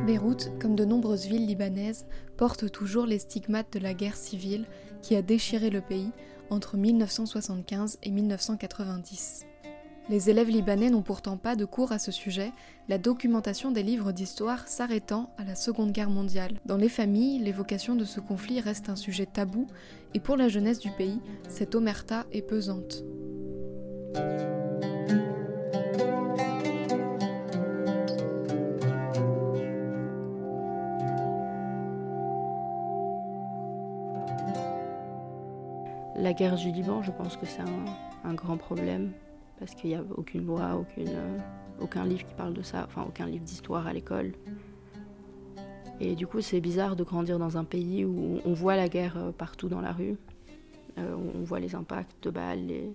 Beyrouth, 0.06 0.52
comme 0.60 0.76
de 0.76 0.84
nombreuses 0.84 1.26
villes 1.26 1.46
libanaises, 1.46 2.06
porte 2.36 2.70
toujours 2.70 3.06
les 3.06 3.18
stigmates 3.18 3.72
de 3.72 3.78
la 3.80 3.94
guerre 3.94 4.16
civile 4.16 4.66
qui 5.02 5.16
a 5.16 5.22
déchiré 5.22 5.70
le 5.70 5.80
pays 5.80 6.10
entre 6.50 6.76
1975 6.76 7.98
et 8.02 8.10
1990. 8.10 9.46
Les 10.08 10.30
élèves 10.30 10.50
libanais 10.50 10.88
n'ont 10.88 11.02
pourtant 11.02 11.36
pas 11.36 11.56
de 11.56 11.64
cours 11.64 11.90
à 11.90 11.98
ce 11.98 12.12
sujet, 12.12 12.52
la 12.88 12.96
documentation 12.96 13.72
des 13.72 13.82
livres 13.82 14.12
d'histoire 14.12 14.68
s'arrêtant 14.68 15.30
à 15.36 15.42
la 15.42 15.56
Seconde 15.56 15.90
Guerre 15.90 16.10
mondiale. 16.10 16.60
Dans 16.64 16.76
les 16.76 16.88
familles, 16.88 17.40
l'évocation 17.40 17.96
de 17.96 18.04
ce 18.04 18.20
conflit 18.20 18.60
reste 18.60 18.88
un 18.88 18.94
sujet 18.94 19.26
tabou, 19.26 19.66
et 20.14 20.20
pour 20.20 20.36
la 20.36 20.48
jeunesse 20.48 20.78
du 20.78 20.90
pays, 20.92 21.18
cette 21.48 21.74
omerta 21.74 22.24
est 22.30 22.42
pesante. 22.42 23.02
La 36.14 36.32
guerre 36.32 36.54
du 36.54 36.70
Liban, 36.70 37.02
je 37.02 37.10
pense 37.10 37.36
que 37.36 37.44
c'est 37.44 37.62
un, 38.24 38.34
grand 38.34 38.56
problème 38.56 39.12
parce 39.58 39.74
qu'il 39.74 39.90
n'y 39.90 39.96
a 39.96 40.04
aucune 40.16 40.46
loi, 40.46 40.76
aucune, 40.76 41.08
euh, 41.08 41.38
aucun 41.80 42.04
livre 42.04 42.26
qui 42.26 42.34
parle 42.34 42.54
de 42.54 42.62
ça, 42.62 42.84
enfin 42.86 43.04
aucun 43.06 43.26
livre 43.26 43.44
d'histoire 43.44 43.86
à 43.86 43.92
l'école. 43.92 44.32
Et 45.98 46.14
du 46.14 46.26
coup, 46.26 46.40
c'est 46.42 46.60
bizarre 46.60 46.94
de 46.94 47.04
grandir 47.04 47.38
dans 47.38 47.56
un 47.56 47.64
pays 47.64 48.04
où 48.04 48.40
on 48.44 48.52
voit 48.52 48.76
la 48.76 48.88
guerre 48.88 49.16
euh, 49.16 49.32
partout 49.32 49.68
dans 49.68 49.80
la 49.80 49.92
rue, 49.92 50.16
euh, 50.98 51.16
on 51.34 51.42
voit 51.42 51.60
les 51.60 51.74
impacts 51.74 52.22
de 52.22 52.30
balles, 52.30 52.66
les, 52.66 52.94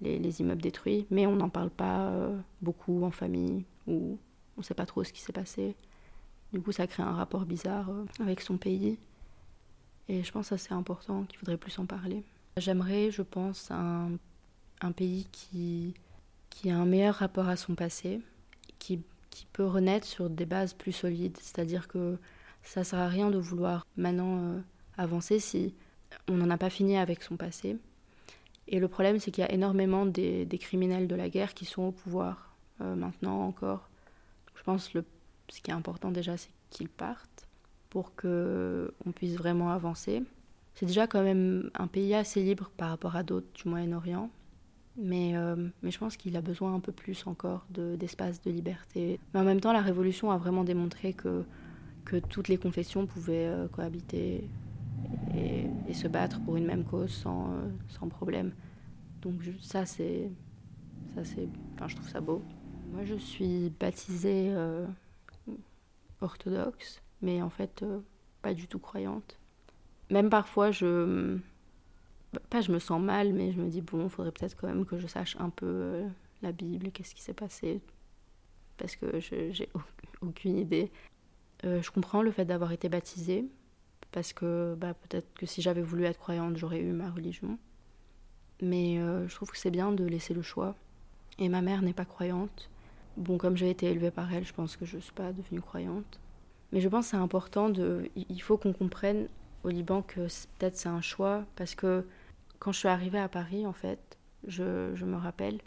les, 0.00 0.18
les 0.18 0.40
immeubles 0.40 0.62
détruits, 0.62 1.06
mais 1.10 1.26
on 1.26 1.36
n'en 1.36 1.48
parle 1.48 1.70
pas 1.70 2.08
euh, 2.08 2.38
beaucoup 2.62 3.02
en 3.04 3.10
famille, 3.10 3.64
ou 3.86 4.18
on 4.56 4.60
ne 4.60 4.62
sait 4.62 4.74
pas 4.74 4.86
trop 4.86 5.04
ce 5.04 5.12
qui 5.12 5.20
s'est 5.20 5.32
passé. 5.32 5.74
Du 6.52 6.60
coup, 6.60 6.72
ça 6.72 6.86
crée 6.86 7.02
un 7.02 7.12
rapport 7.12 7.44
bizarre 7.44 7.90
avec 8.20 8.40
son 8.40 8.56
pays. 8.56 8.98
Et 10.08 10.22
je 10.22 10.32
pense 10.32 10.48
que 10.48 10.56
c'est 10.56 10.72
important, 10.72 11.24
qu'il 11.24 11.38
faudrait 11.38 11.58
plus 11.58 11.78
en 11.78 11.84
parler. 11.84 12.24
J'aimerais, 12.56 13.10
je 13.10 13.20
pense, 13.20 13.70
un 13.70 14.12
un 14.80 14.92
pays 14.92 15.26
qui, 15.32 15.94
qui 16.50 16.70
a 16.70 16.76
un 16.76 16.86
meilleur 16.86 17.16
rapport 17.16 17.48
à 17.48 17.56
son 17.56 17.74
passé, 17.74 18.20
qui, 18.78 19.00
qui 19.30 19.46
peut 19.52 19.66
renaître 19.66 20.06
sur 20.06 20.30
des 20.30 20.46
bases 20.46 20.74
plus 20.74 20.92
solides. 20.92 21.36
C'est-à-dire 21.40 21.88
que 21.88 22.18
ça 22.62 22.80
ne 22.80 22.84
sert 22.84 22.98
à 22.98 23.08
rien 23.08 23.30
de 23.30 23.38
vouloir 23.38 23.86
maintenant 23.96 24.38
euh, 24.38 24.60
avancer 24.96 25.38
si 25.38 25.74
on 26.28 26.34
n'en 26.34 26.50
a 26.50 26.58
pas 26.58 26.70
fini 26.70 26.96
avec 26.96 27.22
son 27.22 27.36
passé. 27.36 27.76
Et 28.66 28.80
le 28.80 28.88
problème, 28.88 29.18
c'est 29.18 29.30
qu'il 29.30 29.42
y 29.42 29.46
a 29.46 29.52
énormément 29.52 30.04
des, 30.04 30.46
criminels 30.60 31.08
de 31.08 31.14
la 31.14 31.28
guerre 31.28 31.54
qui 31.54 31.64
sont 31.64 31.82
au 31.82 31.92
pouvoir 31.92 32.54
euh, 32.80 32.94
maintenant 32.94 33.40
encore. 33.42 33.88
je 34.54 34.62
pense 34.62 34.88
que 34.88 35.02
ce 35.48 35.60
qui 35.62 35.70
est 35.70 35.74
important 35.74 36.10
déjà, 36.10 36.36
c'est 36.36 36.50
qu'ils 36.70 36.90
partent 36.90 37.48
pour 37.88 38.14
qu'on 38.14 39.12
puisse 39.14 39.36
vraiment 39.36 39.70
avancer. 39.70 40.22
C'est 40.74 40.86
déjà 40.86 41.06
quand 41.06 41.22
même 41.22 41.70
un 41.74 41.86
pays 41.86 42.14
assez 42.14 42.42
libre 42.42 42.70
par 42.76 42.90
rapport 42.90 43.16
à 43.16 43.22
d'autres 43.22 43.48
du 43.54 43.68
Moyen-Orient. 43.68 44.30
Mais, 45.00 45.36
euh, 45.36 45.54
mais 45.82 45.92
je 45.92 45.98
pense 45.98 46.16
qu'il 46.16 46.36
a 46.36 46.40
besoin 46.40 46.74
un 46.74 46.80
peu 46.80 46.90
plus 46.90 47.26
encore 47.28 47.64
d'espace 47.70 48.42
de, 48.42 48.50
liberté. 48.50 49.20
Mais 49.32 49.40
en 49.40 49.44
même 49.44 49.60
temps, 49.60 49.72
la 49.72 49.80
Révolution 49.80 50.32
a 50.32 50.36
vraiment 50.36 50.64
démontré 50.64 51.12
que, 51.12 51.44
que 52.04 52.16
toutes 52.16 52.48
les 52.48 52.56
confessions 52.56 53.06
pouvaient 53.06 53.46
euh, 53.46 53.68
cohabiter 53.68 54.48
et, 55.36 55.94
se 55.94 56.08
battre 56.08 56.40
pour 56.40 56.56
une 56.56 56.66
même 56.66 56.84
cause 56.84 57.10
sans, 57.10 57.52
euh, 57.52 57.68
sans 57.88 58.08
problème. 58.08 58.52
Donc 59.22 59.34
ça, 59.60 59.86
c'est... 59.86 60.30
Je 61.16 61.94
trouve 61.94 62.08
ça 62.08 62.20
beau. 62.20 62.42
Moi, 62.92 63.04
je 63.04 63.16
suis 63.16 63.72
baptisée 63.80 64.54
orthodoxe, 66.20 67.02
mais 67.22 67.42
en 67.42 67.50
fait, 67.50 67.84
pas 68.40 68.54
du 68.54 68.68
tout 68.68 68.78
croyante. 68.78 69.36
Même 70.10 70.30
parfois, 70.30 70.70
je 70.70 71.38
pas 72.50 72.60
je 72.60 72.72
me 72.72 72.78
sens 72.78 73.00
mal, 73.00 73.32
mais 73.32 73.52
je 73.52 73.60
me 73.60 73.68
dis, 73.68 73.80
bon, 73.80 74.04
il 74.04 74.10
faudrait 74.10 74.32
peut-être 74.32 74.56
quand 74.56 74.68
même 74.68 74.84
que 74.84 74.98
je 74.98 75.06
sache 75.06 75.36
un 75.38 75.50
peu 75.50 75.66
euh, 75.66 76.08
la 76.42 76.52
Bible, 76.52 76.90
qu'est-ce 76.90 77.14
qui 77.14 77.22
s'est 77.22 77.34
passé, 77.34 77.80
parce 78.76 78.96
que 78.96 79.20
j'ai 79.20 79.68
aucune 80.20 80.58
idée. 80.58 80.90
Euh, 81.64 81.82
je 81.82 81.90
comprends 81.90 82.22
le 82.22 82.30
fait 82.30 82.44
d'avoir 82.44 82.72
été 82.72 82.88
baptisée, 82.88 83.46
parce 84.12 84.32
que 84.32 84.76
bah, 84.78 84.94
peut-être 84.94 85.32
que 85.34 85.46
si 85.46 85.62
j'avais 85.62 85.82
voulu 85.82 86.04
être 86.04 86.18
croyante, 86.18 86.56
j'aurais 86.56 86.80
eu 86.80 86.92
ma 86.92 87.10
religion. 87.10 87.58
Mais 88.60 88.98
euh, 88.98 89.28
je 89.28 89.34
trouve 89.34 89.50
que 89.50 89.58
c'est 89.58 89.70
bien 89.70 89.92
de 89.92 90.04
laisser 90.04 90.34
le 90.34 90.42
choix. 90.42 90.74
Et 91.38 91.48
ma 91.48 91.62
mère 91.62 91.82
n'est 91.82 91.92
pas 91.92 92.04
croyante. 92.04 92.68
Bon, 93.16 93.38
comme 93.38 93.56
j'ai 93.56 93.70
été 93.70 93.86
élevée 93.86 94.10
par 94.10 94.32
elle, 94.32 94.44
je 94.44 94.52
pense 94.52 94.76
que 94.76 94.84
je 94.84 94.96
ne 94.96 95.00
suis 95.00 95.12
pas 95.12 95.32
devenue 95.32 95.60
croyante. 95.60 96.20
Mais 96.72 96.80
je 96.80 96.88
pense 96.88 97.06
que 97.06 97.10
c'est 97.12 97.16
important 97.16 97.68
de. 97.70 98.10
Il 98.16 98.42
faut 98.42 98.56
qu'on 98.56 98.72
comprenne 98.72 99.28
au 99.64 99.68
Liban 99.68 100.02
que 100.02 100.20
peut-être 100.58 100.76
c'est 100.76 100.88
un 100.88 101.00
choix 101.00 101.44
parce 101.56 101.74
que 101.74 102.04
quand 102.58 102.72
je 102.72 102.78
suis 102.78 102.88
arrivée 102.88 103.18
à 103.18 103.28
Paris, 103.28 103.66
en 103.66 103.72
fait, 103.72 104.18
je, 104.46 105.04
me 105.04 105.16
rappelle, 105.16 105.58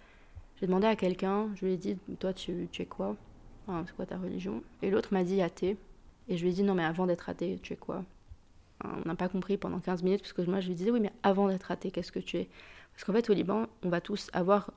j'ai 0.59 0.67
demandé 0.67 0.87
à 0.87 0.95
quelqu'un, 0.95 1.49
je 1.55 1.65
lui 1.65 1.73
ai 1.73 1.77
dit, 1.77 1.97
toi, 2.19 2.33
tu, 2.33 2.67
es 2.77 2.85
quoi? 2.85 3.15
C'est 3.67 3.95
quoi 3.95 4.05
ta 4.05 4.17
religion? 4.17 4.63
Et 4.81 4.91
l'autre 4.91 5.13
m'a 5.13 5.23
dit 5.23 5.41
athée. 5.41 5.77
Et 6.27 6.37
je 6.37 6.43
lui 6.43 6.51
ai 6.51 6.53
dit, 6.53 6.63
non, 6.63 6.75
mais 6.75 6.83
avant 6.83 7.07
d'être 7.07 7.29
athée, 7.29 7.59
tu 7.61 7.73
es 7.73 7.77
quoi? 7.77 8.03
On 8.83 9.07
n'a 9.07 9.15
pas 9.15 9.29
compris 9.29 9.57
pendant 9.57 9.79
15 9.79 10.03
minutes, 10.03 10.21
parce 10.21 10.33
que 10.33 10.41
moi, 10.41 10.59
je 10.59 10.67
lui 10.67 10.75
disais, 10.75 10.91
oui, 10.91 10.99
mais 10.99 11.11
avant 11.23 11.47
d'être 11.47 11.71
athée, 11.71 11.91
qu'est-ce 11.91 12.11
que 12.11 12.19
tu 12.19 12.37
es? 12.37 12.49
Parce 12.93 13.03
qu'en 13.03 13.13
fait, 13.13 13.29
au 13.29 13.33
Liban, 13.33 13.67
on 13.83 13.89
va 13.89 14.01
tous 14.01 14.29
avoir, 14.33 14.71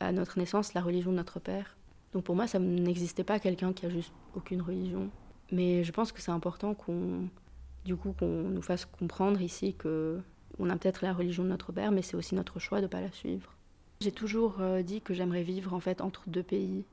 à 0.00 0.12
notre 0.12 0.38
naissance, 0.38 0.74
la 0.74 0.82
religion 0.82 1.10
de 1.10 1.16
notre 1.16 1.40
père. 1.40 1.76
Donc 2.12 2.24
pour 2.24 2.36
moi, 2.36 2.46
ça 2.46 2.58
n'existait 2.58 3.24
pas 3.24 3.38
quelqu'un 3.38 3.72
qui 3.72 3.86
a 3.86 3.90
juste 3.90 4.12
aucune 4.34 4.62
religion. 4.62 5.10
Mais 5.52 5.84
je 5.84 5.92
pense 5.92 6.12
que 6.12 6.20
c'est 6.20 6.30
important 6.30 6.74
qu'on 6.74 7.28
du 7.84 7.94
coup 7.94 8.14
qu'on 8.18 8.26
nous 8.26 8.62
fasse 8.62 8.84
comprendre 8.84 9.40
ici 9.40 9.74
que 9.74 10.20
on 10.58 10.70
a 10.70 10.76
peut-être 10.76 11.02
la 11.02 11.12
religion 11.12 11.44
de 11.44 11.48
notre 11.48 11.72
père, 11.72 11.92
mais 11.92 12.02
c'est 12.02 12.16
aussi 12.16 12.34
notre 12.34 12.58
choix 12.58 12.78
de 12.78 12.84
ne 12.84 12.88
pas 12.88 13.00
la 13.00 13.12
suivre. 13.12 13.54
J'ai 14.00 14.12
toujours 14.12 14.60
euh, 14.60 14.82
dit 14.82 15.00
que 15.00 15.14
j'aimerais 15.14 15.42
vivre 15.42 15.72
en 15.72 15.80
fait 15.80 16.00
entre 16.00 16.28
deux 16.28 16.42
pays. 16.42 16.84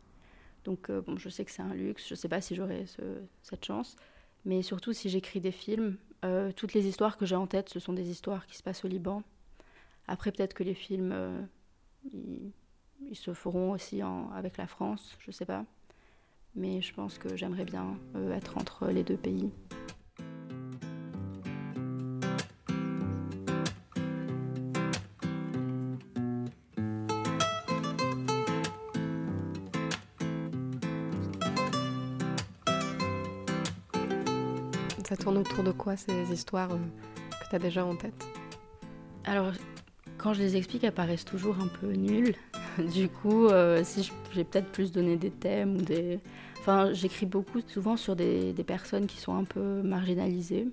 Donc 0.63 0.89
euh, 0.89 1.01
bon, 1.01 1.17
je 1.17 1.29
sais 1.29 1.43
que 1.43 1.51
c'est 1.51 1.61
un 1.61 1.73
luxe, 1.73 2.07
je 2.07 2.13
ne 2.13 2.17
sais 2.17 2.29
pas 2.29 2.41
si 2.41 2.55
j'aurai 2.55 2.85
ce, 2.85 3.01
cette 3.41 3.65
chance, 3.65 3.97
mais 4.45 4.61
surtout 4.61 4.93
si 4.93 5.09
j'écris 5.09 5.41
des 5.41 5.51
films, 5.51 5.97
euh, 6.23 6.51
toutes 6.53 6.73
les 6.73 6.87
histoires 6.87 7.17
que 7.17 7.25
j'ai 7.25 7.35
en 7.35 7.47
tête, 7.47 7.69
ce 7.69 7.79
sont 7.79 7.93
des 7.93 8.09
histoires 8.09 8.47
qui 8.47 8.55
se 8.55 8.63
passent 8.63 8.85
au 8.85 8.87
Liban. 8.87 9.23
Après 10.07 10.31
peut-être 10.31 10.53
que 10.53 10.63
les 10.63 10.73
films, 10.73 11.47
ils, 12.11 12.51
se 13.13 13.33
feront 13.33 13.71
aussi 13.71 14.01
avec 14.33 14.57
la 14.57 14.67
France, 14.67 15.15
je 15.19 15.29
ne 15.29 15.33
sais 15.33 15.45
pas. 15.45 15.65
Mais 16.55 16.81
je 16.81 16.93
pense 16.93 17.17
que 17.17 17.37
j'aimerais 17.37 17.63
bien 17.63 17.97
être 18.31 18.57
entre 18.57 18.87
les 18.87 19.03
deux 19.03 19.15
pays. 19.15 19.49
De 35.61 35.71
quoi 35.71 35.95
ces 35.95 36.31
histoires 36.31 36.71
euh, 36.71 36.77
que 37.43 37.49
tu 37.49 37.55
as 37.55 37.59
déjà 37.59 37.85
en 37.85 37.95
tête 37.95 38.25
Alors, 39.25 39.51
quand 40.17 40.33
je 40.33 40.39
les 40.41 40.55
explique, 40.55 40.83
elles 40.83 40.93
paraissent 40.93 41.25
toujours 41.25 41.57
un 41.59 41.67
peu 41.67 41.91
nulles. 41.91 42.35
du 42.93 43.09
coup, 43.09 43.47
euh, 43.47 43.83
si 43.83 44.09
j'ai 44.31 44.43
peut-être 44.43 44.71
plus 44.71 44.91
donné 44.91 45.17
des 45.17 45.31
thèmes 45.31 45.75
ou 45.75 45.81
des. 45.81 46.19
Enfin, 46.59 46.93
j'écris 46.93 47.25
beaucoup 47.25 47.59
souvent 47.67 47.97
sur 47.97 48.15
des, 48.15 48.53
personnes 48.65 49.05
qui 49.05 49.17
sont 49.17 49.35
un 49.35 49.43
peu 49.43 49.81
marginalisées 49.81 50.67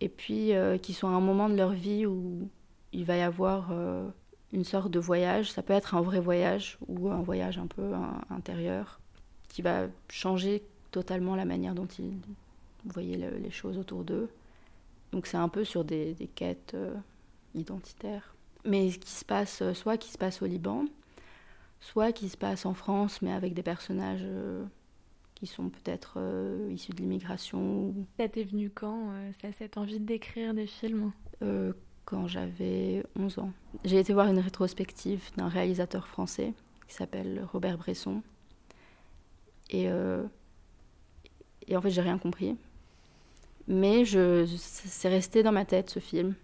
et 0.00 0.08
puis 0.08 0.54
euh, 0.54 0.78
qui 0.78 0.92
sont 0.92 1.08
à 1.08 1.10
un 1.10 1.20
moment 1.20 1.48
de 1.48 1.56
leur 1.56 1.72
vie 1.72 2.06
où 2.06 2.48
il 2.92 3.04
va 3.04 3.16
y 3.16 3.22
avoir 3.22 3.70
euh, 3.72 4.08
une 4.52 4.62
sorte 4.62 4.92
de 4.92 5.00
voyage. 5.00 5.50
Ça 5.50 5.62
peut 5.62 5.72
être 5.72 5.96
un 5.96 6.02
vrai 6.02 6.20
voyage 6.20 6.78
ou 6.86 7.10
un 7.10 7.20
voyage 7.20 7.58
un 7.58 7.66
peu 7.66 7.94
intérieur 8.30 9.00
qui 9.48 9.60
va 9.60 9.86
changer 10.08 10.62
totalement 10.92 11.34
la 11.34 11.44
manière 11.44 11.74
dont 11.74 11.88
ils 11.98 12.14
voyaient 12.86 13.16
le, 13.16 13.38
les 13.38 13.50
choses 13.50 13.78
autour 13.78 14.04
d'eux. 14.04 14.28
Donc 15.12 15.26
c'est 15.26 15.36
un 15.36 15.48
peu 15.48 15.64
sur 15.64 15.84
des, 15.84 16.14
des 16.14 16.26
quêtes 16.26 16.72
euh, 16.74 16.94
identitaires. 17.54 18.34
Mais 18.64 18.88
qui 18.90 19.10
se 19.10 19.24
passe, 19.24 19.62
euh, 19.62 19.74
soit 19.74 19.96
qui 19.96 20.10
se 20.10 20.18
passe 20.18 20.42
au 20.42 20.46
Liban, 20.46 20.86
soit 21.80 22.12
qui 22.12 22.28
se 22.28 22.36
passe 22.36 22.64
en 22.66 22.74
France, 22.74 23.20
mais 23.20 23.32
avec 23.32 23.54
des 23.54 23.62
personnages 23.62 24.24
euh, 24.24 24.64
qui 25.34 25.46
sont 25.46 25.68
peut-être 25.68 26.14
euh, 26.16 26.70
issus 26.72 26.92
de 26.92 27.02
l'immigration. 27.02 27.94
Ça 28.18 28.28
t'est 28.28 28.44
venu 28.44 28.70
quand, 28.70 29.10
ça, 29.42 29.52
cette 29.52 29.76
envie 29.76 30.00
d'écrire 30.00 30.54
des 30.54 30.66
films? 30.66 31.12
Quand 32.06 32.26
j'avais 32.26 33.02
11 33.16 33.38
ans. 33.38 33.52
J'ai 33.84 33.98
été 33.98 34.14
voir 34.14 34.28
une 34.28 34.38
rétrospective 34.38 35.30
d'un 35.36 35.48
réalisateur 35.48 36.06
français 36.06 36.54
qui 36.86 36.94
s'appelle 36.94 37.46
Robert 37.52 37.76
Bresson. 37.76 38.22
Et, 39.68 39.88
et 41.66 41.76
en 41.76 41.80
fait, 41.82 41.90
j'ai 41.90 42.00
rien 42.00 42.16
compris. 42.16 42.56
Mais 43.66 44.04
je, 44.04 44.44
c'est 44.56 45.08
resté 45.08 45.42
dans 45.42 45.52
ma 45.52 45.64
tête 45.64 45.90
ce 45.90 45.98
film. 45.98 46.34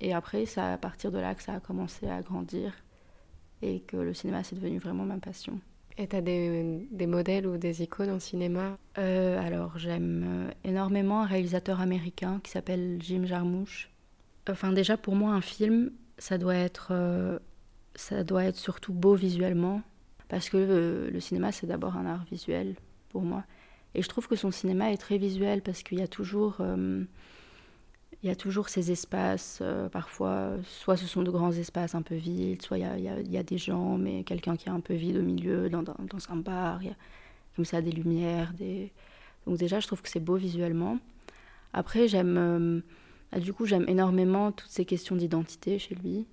Et 0.00 0.12
après, 0.12 0.46
c'est 0.46 0.60
à 0.60 0.76
partir 0.76 1.10
de 1.10 1.18
là 1.18 1.34
que 1.34 1.42
ça 1.42 1.54
a 1.54 1.60
commencé 1.60 2.08
à 2.08 2.20
grandir 2.20 2.72
et 3.62 3.80
que 3.80 3.96
le 3.96 4.12
cinéma, 4.12 4.44
c'est 4.44 4.56
devenu 4.56 4.78
vraiment 4.78 5.04
ma 5.04 5.16
passion. 5.16 5.58
Et 5.98 6.06
tu 6.06 6.16
as 6.16 6.20
des, 6.20 6.86
des, 6.90 7.06
modèles 7.06 7.46
ou 7.46 7.56
des 7.56 7.82
icônes 7.82 8.10
en 8.10 8.20
cinéma? 8.20 8.76
Euh, 8.98 9.40
Alors, 9.40 9.78
j'aime 9.78 10.50
énormément 10.62 11.22
un 11.22 11.26
réalisateur 11.26 11.80
américain 11.80 12.40
qui 12.44 12.50
s'appelle 12.50 12.98
Jim 13.00 13.24
Jarmusch. 13.24 13.90
Enfin, 14.48 14.72
déjà, 14.72 14.98
pour 14.98 15.14
moi, 15.14 15.32
un 15.32 15.40
film, 15.40 15.90
ça 16.18 16.36
doit 16.36 16.54
être, 16.54 16.88
euh, 16.90 17.38
ça 17.94 18.24
doit 18.24 18.44
être 18.44 18.58
surtout 18.58 18.92
beau 18.92 19.14
visuellement, 19.14 19.80
parce 20.28 20.50
que 20.50 21.08
le 21.10 21.20
cinéma, 21.20 21.50
c'est 21.50 21.66
d'abord 21.66 21.96
un 21.96 22.04
art 22.04 22.24
visuel 22.30 22.76
pour 23.08 23.22
moi. 23.22 23.44
Et 23.96 24.02
je 24.02 24.08
trouve 24.10 24.28
que 24.28 24.36
son 24.36 24.50
cinéma 24.50 24.92
est 24.92 24.98
très 24.98 25.16
visuel 25.16 25.62
parce 25.62 25.82
qu'il 25.82 25.98
y 25.98 26.02
a 26.02 26.06
toujours, 26.06 26.58
euh, 26.60 27.02
il 28.22 28.28
y 28.28 28.30
a 28.30 28.36
toujours 28.36 28.68
ces 28.68 28.92
espaces. 28.92 29.60
Euh, 29.62 29.88
parfois, 29.88 30.50
soit 30.64 30.98
ce 30.98 31.06
sont 31.06 31.22
de 31.22 31.30
grands 31.30 31.52
espaces 31.52 31.94
un 31.94 32.02
peu 32.02 32.14
vides, 32.14 32.60
soit 32.60 32.76
il 32.76 32.84
y 32.84 33.38
a, 33.38 33.42
des 33.42 33.56
gens, 33.56 33.96
mais 33.96 34.22
quelqu'un 34.22 34.54
qui 34.54 34.68
est 34.68 34.72
un 34.72 34.80
peu 34.80 34.92
vide 34.92 35.16
au 35.16 35.22
milieu, 35.22 35.70
dans, 35.70 35.82
un 36.28 36.36
bar. 36.36 36.82
Y 36.82 36.90
a 36.90 36.96
comme 37.56 37.64
ça 37.64 37.80
des 37.80 37.90
lumières. 37.90 38.52
Des... 38.52 38.92
Donc 39.46 39.56
déjà, 39.56 39.80
je 39.80 39.86
trouve 39.86 40.02
que 40.02 40.10
c'est 40.10 40.20
beau 40.20 40.36
visuellement. 40.36 40.98
Après, 41.72 42.06
j'aime, 42.06 42.36
euh, 42.36 42.80
ah, 43.32 43.40
du 43.40 43.54
coup, 43.54 43.64
j'aime 43.64 43.88
énormément 43.88 44.52
toutes 44.52 44.70
ces 44.70 44.84
questions 44.84 45.16
d'identité 45.16 45.78
chez 45.78 45.94
lui 45.94 46.26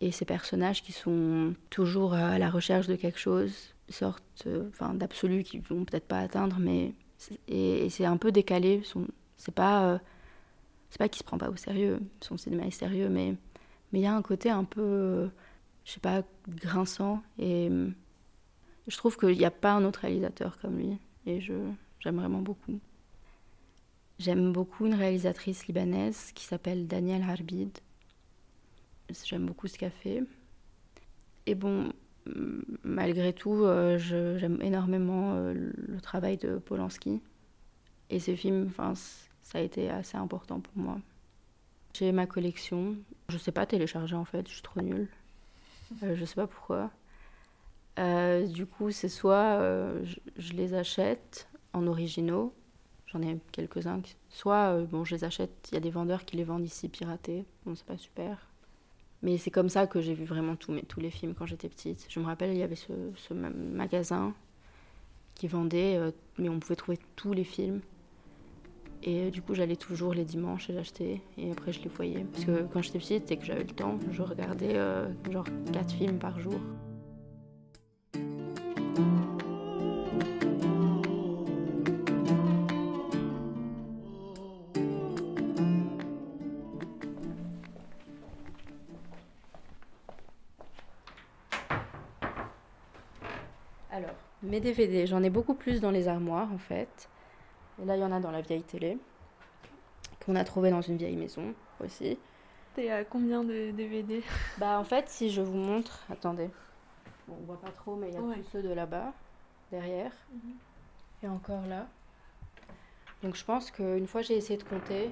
et 0.00 0.10
ces 0.10 0.24
personnages 0.24 0.82
qui 0.82 0.90
sont 0.90 1.54
toujours 1.70 2.14
à 2.14 2.36
la 2.40 2.50
recherche 2.50 2.88
de 2.88 2.96
quelque 2.96 3.20
chose 3.20 3.75
sorte 3.88 4.22
euh, 4.46 4.68
enfin, 4.70 4.94
d'absolu 4.94 5.42
qu'ils 5.42 5.62
vont 5.62 5.84
peut-être 5.84 6.06
pas 6.06 6.20
atteindre, 6.20 6.56
mais 6.58 6.94
et, 7.48 7.88
c'est 7.90 8.04
un 8.04 8.16
peu 8.16 8.32
décalé. 8.32 8.82
C'est 9.36 9.54
pas 9.54 9.86
euh, 9.86 9.98
c'est 10.90 10.98
pas 10.98 11.08
qu'il 11.08 11.18
se 11.18 11.24
prend 11.24 11.38
pas 11.38 11.50
au 11.50 11.56
sérieux, 11.56 12.00
son 12.20 12.36
cinéma 12.36 12.64
est 12.64 12.70
sérieux, 12.70 13.08
mais 13.08 13.34
mais 13.92 14.00
il 14.00 14.02
y 14.02 14.06
a 14.06 14.14
un 14.14 14.22
côté 14.22 14.50
un 14.50 14.64
peu, 14.64 14.80
euh, 14.82 15.28
je 15.84 15.92
sais 15.92 16.00
pas, 16.00 16.22
grinçant 16.48 17.22
et 17.38 17.70
je 18.88 18.96
trouve 18.96 19.16
qu'il 19.16 19.36
n'y 19.36 19.44
a 19.44 19.50
pas 19.50 19.72
un 19.72 19.84
autre 19.84 20.00
réalisateur 20.00 20.58
comme 20.58 20.78
lui 20.78 20.98
et 21.26 21.40
je 21.40 21.54
j'aime 22.00 22.16
vraiment 22.16 22.40
beaucoup. 22.40 22.78
J'aime 24.18 24.52
beaucoup 24.52 24.86
une 24.86 24.94
réalisatrice 24.94 25.66
libanaise 25.66 26.32
qui 26.34 26.44
s'appelle 26.44 26.86
Danielle 26.86 27.22
Harbid. 27.22 27.78
J'aime 29.24 29.46
beaucoup 29.46 29.68
ce 29.68 29.76
qu'elle 29.76 29.90
fait. 29.90 30.24
Et 31.44 31.54
bon, 31.54 31.92
malgré 32.84 33.32
tout, 33.32 33.64
euh, 33.64 33.98
j'aime 33.98 34.60
énormément 34.62 35.34
euh, 35.34 35.54
le 35.54 36.00
travail 36.00 36.36
de 36.36 36.58
Polanski. 36.58 37.20
Et 38.10 38.20
ce 38.20 38.34
film, 38.36 38.70
ça 39.42 39.58
a 39.58 39.60
été 39.60 39.90
assez 39.90 40.16
important 40.16 40.60
pour 40.60 40.76
moi. 40.76 40.98
J'ai 41.94 42.12
ma 42.12 42.26
collection. 42.26 42.96
Je 43.28 43.38
sais 43.38 43.52
pas 43.52 43.66
télécharger 43.66 44.14
en 44.14 44.24
fait, 44.24 44.48
je 44.48 44.54
suis 44.54 44.62
trop 44.62 44.80
nulle. 44.80 45.08
Euh, 46.02 46.16
je 46.16 46.24
sais 46.24 46.34
pas 46.34 46.46
pourquoi. 46.46 46.90
du 47.96 48.66
coup, 48.66 48.90
c'est 48.90 49.08
soit 49.08 49.60
je, 50.02 50.52
les 50.52 50.74
achète 50.74 51.48
en 51.72 51.86
originaux, 51.86 52.52
j'en 53.06 53.22
ai 53.22 53.38
quelques-uns, 53.52 54.02
soit 54.28 54.82
bon, 54.82 55.04
je 55.04 55.14
les 55.14 55.24
achète, 55.24 55.68
il 55.70 55.74
y 55.74 55.76
a 55.76 55.80
des 55.80 55.90
vendeurs 55.90 56.24
qui 56.24 56.36
les 56.36 56.44
vendent 56.44 56.64
ici 56.64 56.88
piratés, 56.88 57.44
bon, 57.64 57.74
c'est 57.74 57.86
pas 57.86 57.96
super. 57.96 58.48
Mais 59.22 59.38
c'est 59.38 59.50
comme 59.50 59.68
ça 59.68 59.86
que 59.86 60.00
j'ai 60.00 60.14
vu 60.14 60.24
vraiment 60.24 60.56
tous, 60.56 60.74
les 60.98 61.10
films 61.10 61.34
quand 61.34 61.46
j'étais 61.46 61.68
petite. 61.68 62.06
Je 62.08 62.20
me 62.20 62.26
rappelle, 62.26 62.52
il 62.52 62.58
y 62.58 62.62
avait 62.62 62.76
ce, 62.76 62.92
ce 63.16 63.34
magasin 63.34 64.34
qui 65.34 65.48
vendait, 65.48 65.96
euh, 65.96 66.10
mais 66.38 66.48
on 66.48 66.58
pouvait 66.58 66.76
trouver 66.76 66.98
tous 67.16 67.32
les 67.32 67.44
films. 67.44 67.80
Et 69.02 69.26
euh, 69.26 69.30
du 69.30 69.42
coup, 69.42 69.54
j'allais 69.54 69.76
toujours 69.76 70.14
les 70.14 70.24
dimanches 70.24 70.68
et 70.70 70.74
j'achetais. 70.74 71.20
Et 71.38 71.50
après, 71.52 71.72
je 71.72 71.82
les 71.82 71.88
voyais. 71.88 72.24
Parce 72.32 72.44
que 72.44 72.62
quand 72.72 72.82
j'étais 72.82 72.98
petite 72.98 73.30
et 73.30 73.36
que 73.36 73.44
j'avais 73.44 73.64
le 73.64 73.74
temps, 73.74 73.98
je 74.10 74.22
regardais 74.22 74.76
euh, 74.76 75.06
genre 75.30 75.46
quatre 75.72 75.92
films 75.92 76.18
par 76.18 76.40
jour. 76.40 76.60
DVD, 94.66 95.06
j'en 95.06 95.22
ai 95.22 95.30
beaucoup 95.30 95.54
plus 95.54 95.80
dans 95.80 95.92
les 95.92 96.08
armoires 96.08 96.52
en 96.52 96.58
fait. 96.58 97.08
Et 97.80 97.84
là, 97.84 97.96
il 97.96 98.00
y 98.00 98.04
en 98.04 98.10
a 98.10 98.18
dans 98.18 98.32
la 98.32 98.40
vieille 98.40 98.64
télé, 98.64 98.98
qu'on 100.24 100.34
a 100.34 100.42
trouvé 100.42 100.70
dans 100.70 100.80
une 100.80 100.96
vieille 100.96 101.14
maison 101.14 101.54
aussi. 101.78 102.18
T'es 102.74 102.90
à 102.90 103.04
combien 103.04 103.44
de 103.44 103.70
DVD 103.70 104.24
Bah 104.58 104.80
en 104.80 104.84
fait, 104.84 105.08
si 105.08 105.30
je 105.30 105.40
vous 105.40 105.56
montre, 105.56 106.04
attendez. 106.10 106.50
Bon, 107.28 107.36
on 107.40 107.44
voit 107.46 107.60
pas 107.60 107.70
trop, 107.70 107.94
mais 107.94 108.08
il 108.08 108.14
y 108.14 108.16
a 108.16 108.20
tous 108.20 108.50
ceux 108.50 108.62
de 108.62 108.70
là-bas, 108.70 109.12
derrière. 109.70 110.10
Mhm. 110.32 110.54
Et 111.22 111.28
encore 111.28 111.64
là. 111.66 111.86
Donc 113.22 113.36
je 113.36 113.44
pense 113.44 113.70
qu'une 113.70 114.06
fois 114.08 114.22
j'ai 114.22 114.34
essayé 114.36 114.58
de 114.58 114.64
compter, 114.64 115.10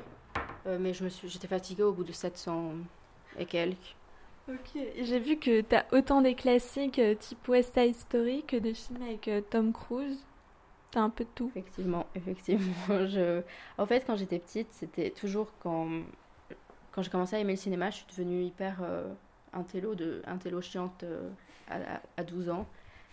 euh, 0.67 0.79
mais 0.81 0.93
je 0.93 1.05
me 1.05 1.09
suis, 1.09 1.29
j'étais 1.29 1.49
fatiguée 1.49 1.85
au 1.85 1.93
bout 1.93 2.05
de 2.05 2.13
700 2.13 2.73
et 3.39 3.47
quelques. 3.47 3.95
Ok, 4.47 4.79
j'ai 5.01 5.19
vu 5.21 5.39
que 5.39 5.63
tu 5.63 5.75
as 5.75 5.87
autant 5.93 6.21
des 6.21 6.35
classiques 6.35 6.99
euh, 6.99 7.15
type 7.15 7.49
West 7.49 7.73
Side 7.73 7.95
Story 7.95 8.45
que 8.47 8.57
des 8.57 8.75
films 8.75 9.01
avec 9.03 9.27
euh, 9.27 9.41
Tom 9.41 9.73
Cruise. 9.73 10.23
T'as 10.91 11.01
un 11.01 11.09
peu 11.09 11.25
de 11.25 11.31
tout. 11.35 11.51
Effectivement, 11.57 12.05
effectivement. 12.15 12.75
En 13.79 13.87
fait, 13.87 14.05
quand 14.07 14.17
j'étais 14.17 14.39
petite, 14.39 14.69
c'était 14.73 15.09
toujours 15.09 15.51
quand, 15.61 15.89
quand 16.93 17.01
j'ai 17.01 17.11
commencé 17.11 17.37
à 17.37 17.39
aimer 17.39 17.55
le 17.55 17.59
cinéma, 17.59 17.89
je 17.89 17.97
suis 17.97 18.07
devenue 18.11 18.43
hyper 18.43 18.83
euh, 18.83 19.09
intello, 19.55 19.95
de... 19.95 20.21
intello 20.27 20.61
chiante 20.61 21.07
à... 21.71 22.01
à, 22.19 22.23
12 22.23 22.51
ans. 22.51 22.67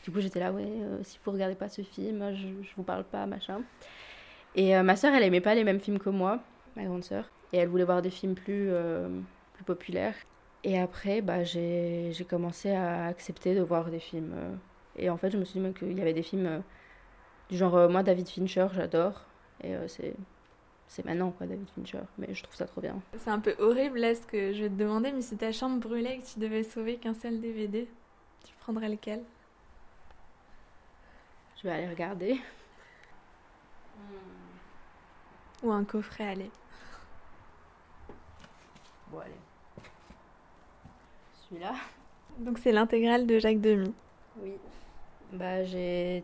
Du 0.03 0.11
coup, 0.11 0.19
j'étais 0.19 0.41
là, 0.41 0.51
ouais, 0.51 0.67
si 1.03 1.17
vous 1.23 1.31
regardez 1.31 1.55
pas 1.55 1.69
ce 1.69 1.81
film, 1.81 2.35
je, 2.35 2.47
je 2.61 2.75
vous 2.75 2.83
parle 2.83 3.05
pas, 3.05 3.25
machin. 3.25 3.61
Et 4.55 4.75
ma 4.81 4.97
soeur, 4.97 5.13
elle 5.13 5.23
aimait 5.23 5.41
pas 5.41 5.55
les 5.55 5.63
mêmes 5.63 5.79
films 5.79 5.99
que 5.99 6.09
moi, 6.09 6.39
ma 6.75 6.83
grande 6.83 7.05
soeur. 7.05 7.29
Et 7.53 7.57
elle 7.57 7.69
voulait 7.69 7.85
voir 7.85 8.01
des 8.01 8.09
films 8.09 8.35
plus, 8.35 8.69
plus 9.53 9.63
populaires. 9.63 10.15
Et 10.63 10.79
après, 10.79 11.21
bah, 11.21 11.43
j'ai 11.43 12.13
commencé 12.29 12.71
à 12.71 13.05
accepter 13.05 13.55
de 13.55 13.61
voir 13.61 13.89
des 13.89 13.99
films. 13.99 14.33
Euh. 14.35 14.55
Et 14.97 15.09
en 15.09 15.17
fait, 15.17 15.31
je 15.31 15.37
me 15.37 15.45
suis 15.45 15.59
dit 15.59 15.63
même 15.63 15.73
qu'il 15.73 15.97
y 15.97 16.01
avait 16.01 16.13
des 16.13 16.23
films 16.23 16.45
euh, 16.45 16.59
du 17.49 17.57
genre, 17.57 17.75
euh, 17.75 17.89
moi, 17.89 18.03
David 18.03 18.27
Fincher, 18.27 18.67
j'adore. 18.73 19.25
Et 19.63 19.75
c'est 19.87 20.15
c'est 20.91 21.05
maintenant 21.05 21.31
quoi 21.31 21.47
David 21.47 21.69
Fincher 21.69 22.01
mais 22.17 22.33
je 22.33 22.43
trouve 22.43 22.55
ça 22.55 22.65
trop 22.65 22.81
bien 22.81 23.01
c'est 23.17 23.29
un 23.29 23.39
peu 23.39 23.55
horrible 23.59 23.99
là 23.99 24.13
ce 24.13 24.27
que 24.27 24.51
je 24.51 24.63
vais 24.63 24.69
te 24.69 24.73
demander 24.73 25.13
mais 25.13 25.21
si 25.21 25.37
ta 25.37 25.53
chambre 25.53 25.79
brûlait 25.79 26.17
et 26.17 26.19
que 26.19 26.25
tu 26.25 26.39
devais 26.39 26.63
sauver 26.63 26.97
qu'un 26.97 27.13
seul 27.13 27.39
DVD 27.39 27.87
tu 28.43 28.53
prendrais 28.59 28.89
lequel? 28.89 29.23
Je 31.55 31.63
vais 31.63 31.73
aller 31.73 31.87
regarder 31.87 32.41
ou 35.63 35.71
un 35.71 35.85
coffret 35.85 36.27
allez 36.27 36.51
bon 39.11 39.19
allez 39.19 39.50
Donc 42.39 42.57
c'est 42.59 42.71
l'intégrale 42.71 43.27
de 43.27 43.39
Jacques 43.39 43.61
Demy. 43.61 43.93
Oui. 44.41 44.53
Bah 45.33 45.63
j'ai 45.63 46.23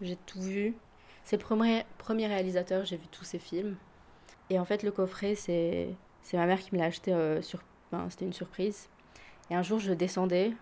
j'ai 0.00 0.16
tout 0.26 0.40
vu. 0.40 0.74
C'est 1.24 1.36
le 1.36 1.42
premier, 1.42 1.84
premier 1.98 2.26
réalisateur, 2.26 2.84
j'ai 2.84 2.96
vu 2.96 3.06
tous 3.08 3.24
ses 3.24 3.38
films. 3.38 3.76
Et 4.50 4.58
en 4.58 4.64
fait 4.64 4.82
le 4.82 4.90
coffret 4.90 5.34
c'est 5.34 5.94
c'est 6.22 6.36
ma 6.36 6.46
mère 6.46 6.60
qui 6.60 6.74
me 6.74 6.80
l'a 6.80 6.86
acheté 6.86 7.12
euh, 7.12 7.42
sur 7.42 7.62
c'était 8.08 8.24
une 8.24 8.32
surprise. 8.32 8.88
Et 9.50 9.54
un 9.54 9.62
jour 9.62 9.78
je 9.78 9.92
descendais 9.92 10.52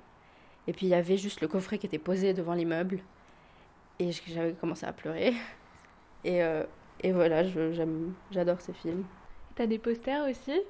et 0.66 0.72
puis 0.72 0.86
il 0.86 0.90
y 0.90 0.94
avait 0.94 1.16
juste 1.16 1.40
le 1.40 1.48
coffret 1.48 1.78
qui 1.78 1.86
était 1.86 1.98
posé 1.98 2.34
devant 2.34 2.54
l'immeuble 2.54 3.00
et 3.98 4.10
j'avais 4.12 4.52
commencé 4.52 4.86
à 4.86 4.92
pleurer. 4.92 5.34
Et, 6.24 6.42
euh, 6.42 6.64
et 7.02 7.12
voilà, 7.12 7.44
j'adore 8.30 8.60
ces 8.60 8.72
films. 8.72 9.04
T'as 9.54 9.66
des 9.66 9.78
posters 9.78 10.28
aussi? 10.28 10.60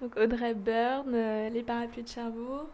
Donc 0.00 0.16
Audrey 0.16 0.54
Byrne, 0.54 1.14
euh, 1.14 1.48
Les 1.48 1.62
Parapluies 1.62 2.02
de 2.02 2.08
Cherbourg. 2.08 2.66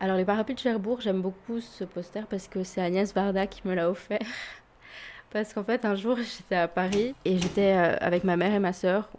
Alors 0.00 0.16
les 0.16 0.24
Parapluies 0.24 0.54
de 0.54 0.60
Cherbourg, 0.60 1.00
j'aime 1.00 1.20
beaucoup 1.20 1.60
ce 1.60 1.84
poster 1.84 2.26
parce 2.26 2.48
que 2.48 2.64
c'est 2.64 2.80
Agnès 2.80 3.12
Varda 3.14 3.46
qui 3.46 3.66
me 3.66 3.74
l'a 3.74 3.88
offert. 3.90 4.18
parce 5.30 5.52
qu'en 5.54 5.64
fait, 5.64 5.84
un 5.84 5.94
jour, 5.94 6.16
j'étais 6.16 6.56
à 6.56 6.68
Paris 6.68 7.14
et 7.24 7.38
j'étais 7.38 7.72
euh, 7.76 7.96
avec 8.00 8.24
ma 8.24 8.36
mère 8.36 8.52
et 8.52 8.58
ma 8.58 8.72
sœur. 8.72 9.10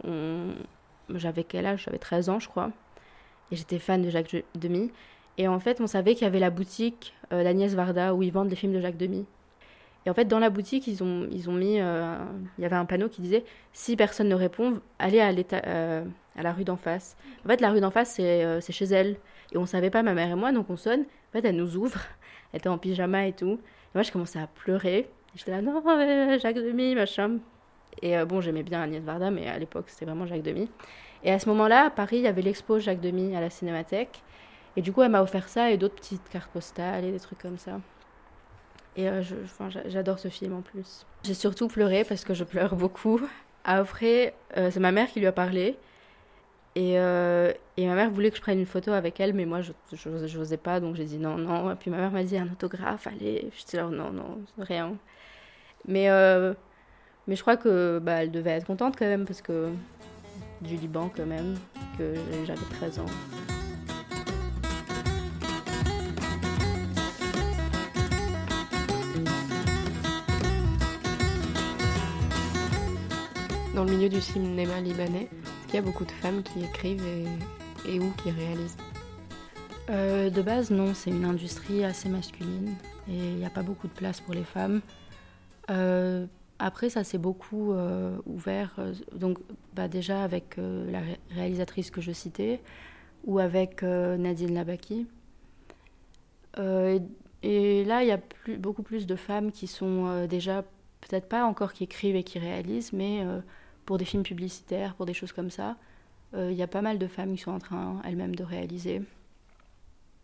J'avais 1.08 1.44
quel 1.44 1.66
âge? 1.66 1.84
J'avais 1.84 1.98
13 1.98 2.28
ans, 2.28 2.38
je 2.38 2.48
crois. 2.48 2.70
Et 3.50 3.56
j'étais 3.56 3.78
fan 3.78 4.02
de 4.02 4.10
Jacques 4.10 4.36
Demy. 4.54 4.92
Et 5.38 5.48
en 5.48 5.58
fait, 5.58 5.80
on 5.80 5.86
savait 5.86 6.14
qu'il 6.14 6.24
y 6.24 6.26
avait 6.26 6.38
la 6.38 6.50
boutique 6.50 7.14
euh, 7.32 7.42
d'Agnès 7.42 7.74
Varda 7.74 8.14
où 8.14 8.22
ils 8.22 8.32
vendent 8.32 8.50
les 8.50 8.56
films 8.56 8.74
de 8.74 8.80
Jacques 8.80 8.98
Demy. 8.98 9.24
Et 10.06 10.10
en 10.10 10.14
fait, 10.14 10.26
dans 10.26 10.38
la 10.38 10.50
boutique, 10.50 10.86
ils 10.86 11.02
ont, 11.02 11.26
ils 11.30 11.50
ont 11.50 11.52
mis. 11.52 11.74
il 11.74 12.62
y 12.62 12.64
avait 12.64 12.76
un 12.76 12.86
panneau 12.86 13.08
qui 13.08 13.20
disait 13.20 13.44
Si 13.74 13.96
personne 13.96 14.28
ne 14.28 14.34
répond, 14.34 14.80
allez 14.98 15.20
à 15.20 15.30
l'état 15.30 15.60
à 16.36 16.42
la 16.42 16.52
rue 16.52 16.64
d'en 16.64 16.76
face. 16.76 17.16
En 17.44 17.48
fait, 17.48 17.60
la 17.60 17.70
rue 17.70 17.80
d'en 17.80 17.90
face, 17.90 18.16
euh, 18.20 18.60
c'est 18.60 18.72
chez 18.72 18.86
elle. 18.86 19.16
Et 19.52 19.58
on 19.58 19.66
savait 19.66 19.90
pas, 19.90 20.02
ma 20.02 20.14
mère 20.14 20.30
et 20.30 20.34
moi, 20.34 20.52
donc 20.52 20.70
on 20.70 20.76
sonne. 20.76 21.00
En 21.00 21.32
fait, 21.32 21.44
elle 21.44 21.56
nous 21.56 21.76
ouvre. 21.76 22.00
Elle 22.52 22.58
était 22.58 22.68
en 22.68 22.78
pyjama 22.78 23.26
et 23.28 23.32
tout. 23.32 23.52
Et 23.52 23.94
moi, 23.94 24.02
je 24.02 24.10
commençais 24.10 24.40
à 24.40 24.48
pleurer. 24.48 25.08
J'étais 25.36 25.52
là, 25.52 25.62
non, 25.62 25.80
Jacques 26.38 26.56
Demy, 26.56 26.96
machin. 26.96 27.38
Et 28.02 28.18
euh, 28.18 28.24
bon, 28.24 28.40
j'aimais 28.40 28.64
bien 28.64 28.82
Agnès 28.82 29.02
Varda, 29.02 29.30
mais 29.30 29.46
à 29.46 29.58
l'époque, 29.58 29.84
c'était 29.88 30.04
vraiment 30.04 30.26
Jacques 30.26 30.42
Demy. 30.42 30.68
Et 31.22 31.30
à 31.30 31.38
ce 31.38 31.48
moment-là, 31.50 31.86
à 31.86 31.90
Paris, 31.90 32.16
il 32.16 32.22
y 32.22 32.26
avait 32.26 32.42
l'expo 32.42 32.80
Jacques 32.80 33.00
Demy 33.00 33.36
à 33.36 33.40
la 33.40 33.50
Cinémathèque. 33.50 34.22
Et 34.76 34.82
du 34.82 34.92
coup, 34.92 35.02
elle 35.02 35.10
m'a 35.10 35.22
offert 35.22 35.48
ça 35.48 35.70
et 35.70 35.76
d'autres 35.76 35.94
petites 35.94 36.28
cartes 36.28 36.50
postales 36.50 37.04
et 37.04 37.12
des 37.12 37.20
trucs 37.20 37.38
comme 37.38 37.58
ça. 37.58 37.80
Et 38.96 39.08
euh, 39.08 39.22
j'adore 39.86 40.18
ce 40.18 40.28
film 40.28 40.54
en 40.54 40.62
plus. 40.62 41.06
J'ai 41.22 41.34
surtout 41.34 41.68
pleuré 41.68 42.04
parce 42.04 42.24
que 42.24 42.34
je 42.34 42.42
pleure 42.42 42.74
beaucoup. 42.74 43.20
Après, 43.64 44.34
c'est 44.54 44.80
ma 44.80 44.90
mère 44.90 45.08
qui 45.08 45.20
lui 45.20 45.26
a 45.26 45.32
parlé. 45.32 45.76
Et, 46.76 46.98
euh, 46.98 47.52
et, 47.76 47.86
ma 47.86 47.96
mère 47.96 48.10
voulait 48.10 48.30
que 48.30 48.36
je 48.36 48.42
prenne 48.42 48.60
une 48.60 48.66
photo 48.66 48.92
avec 48.92 49.18
elle, 49.18 49.34
mais 49.34 49.44
moi, 49.44 49.60
je 49.60 49.72
n'osais 50.08 50.56
pas, 50.56 50.78
donc 50.78 50.94
j'ai 50.94 51.04
dit 51.04 51.18
non, 51.18 51.36
non. 51.36 51.72
Et 51.72 51.74
puis 51.74 51.90
ma 51.90 51.96
mère 51.96 52.12
m'a 52.12 52.22
dit 52.22 52.38
un 52.38 52.46
autographe, 52.46 53.08
allez. 53.08 53.50
Je 53.58 53.64
dis 53.64 53.76
oh, 53.84 53.90
non, 53.90 54.12
non, 54.12 54.38
rien. 54.56 54.94
Mais, 55.88 56.10
euh, 56.10 56.54
mais 57.26 57.34
je 57.34 57.42
crois 57.42 57.56
que 57.56 57.98
bah, 58.00 58.26
devait 58.26 58.50
être 58.50 58.66
contente 58.66 58.96
quand 58.96 59.06
même, 59.06 59.24
parce 59.24 59.42
que 59.42 59.70
du 60.60 60.76
Liban 60.76 61.10
quand 61.14 61.26
même, 61.26 61.56
que 61.98 62.14
j'avais 62.46 62.60
13 62.78 63.00
ans. 63.00 63.06
Dans 73.74 73.84
le 73.84 73.92
milieu 73.92 74.08
du 74.08 74.20
cinéma 74.20 74.80
libanais, 74.80 75.28
il 75.72 75.76
y 75.76 75.78
a 75.78 75.82
beaucoup 75.82 76.04
de 76.04 76.10
femmes 76.10 76.42
qui 76.42 76.64
écrivent 76.64 77.06
et, 77.06 77.94
et 77.94 78.00
ou 78.00 78.10
qui 78.22 78.30
réalisent 78.30 78.76
euh, 79.88 80.28
De 80.28 80.42
base, 80.42 80.70
non, 80.70 80.94
c'est 80.94 81.10
une 81.10 81.24
industrie 81.24 81.84
assez 81.84 82.08
masculine 82.08 82.74
et 83.08 83.14
il 83.16 83.36
n'y 83.36 83.46
a 83.46 83.50
pas 83.50 83.62
beaucoup 83.62 83.86
de 83.86 83.92
place 83.92 84.20
pour 84.20 84.34
les 84.34 84.44
femmes. 84.44 84.80
Euh, 85.70 86.26
après, 86.58 86.90
ça 86.90 87.04
s'est 87.04 87.18
beaucoup 87.18 87.72
euh, 87.72 88.16
ouvert, 88.26 88.78
donc 89.14 89.38
bah, 89.74 89.86
déjà 89.86 90.24
avec 90.24 90.56
la 90.56 91.00
réalisatrice 91.30 91.90
que 91.90 92.00
je 92.00 92.12
citais 92.12 92.60
ou 93.24 93.38
avec 93.38 93.82
Nadine 93.82 94.54
Labaki. 94.54 95.06
et 96.58 97.84
là, 97.84 98.02
il 98.02 98.08
y 98.08 98.12
a 98.12 98.20
beaucoup 98.58 98.82
plus 98.82 99.06
de 99.06 99.14
femmes 99.16 99.52
qui 99.52 99.66
sont 99.68 100.26
déjà, 100.26 100.62
peut-être 101.00 101.28
pas 101.28 101.44
encore 101.44 101.72
qui 101.72 101.84
écrivent 101.84 102.16
et 102.16 102.24
qui 102.24 102.38
réalisent, 102.38 102.92
mais 102.92 103.24
pour 103.90 103.98
des 103.98 104.04
films 104.04 104.22
publicitaires, 104.22 104.94
pour 104.94 105.04
des 105.04 105.14
choses 105.14 105.32
comme 105.32 105.50
ça. 105.50 105.76
Euh, 106.34 106.52
il 106.52 106.56
y 106.56 106.62
a 106.62 106.68
pas 106.68 106.80
mal 106.80 106.96
de 106.96 107.08
femmes 107.08 107.34
qui 107.34 107.42
sont 107.42 107.50
en 107.50 107.58
train 107.58 108.00
elles-mêmes 108.04 108.36
de 108.36 108.44
réaliser. 108.44 109.02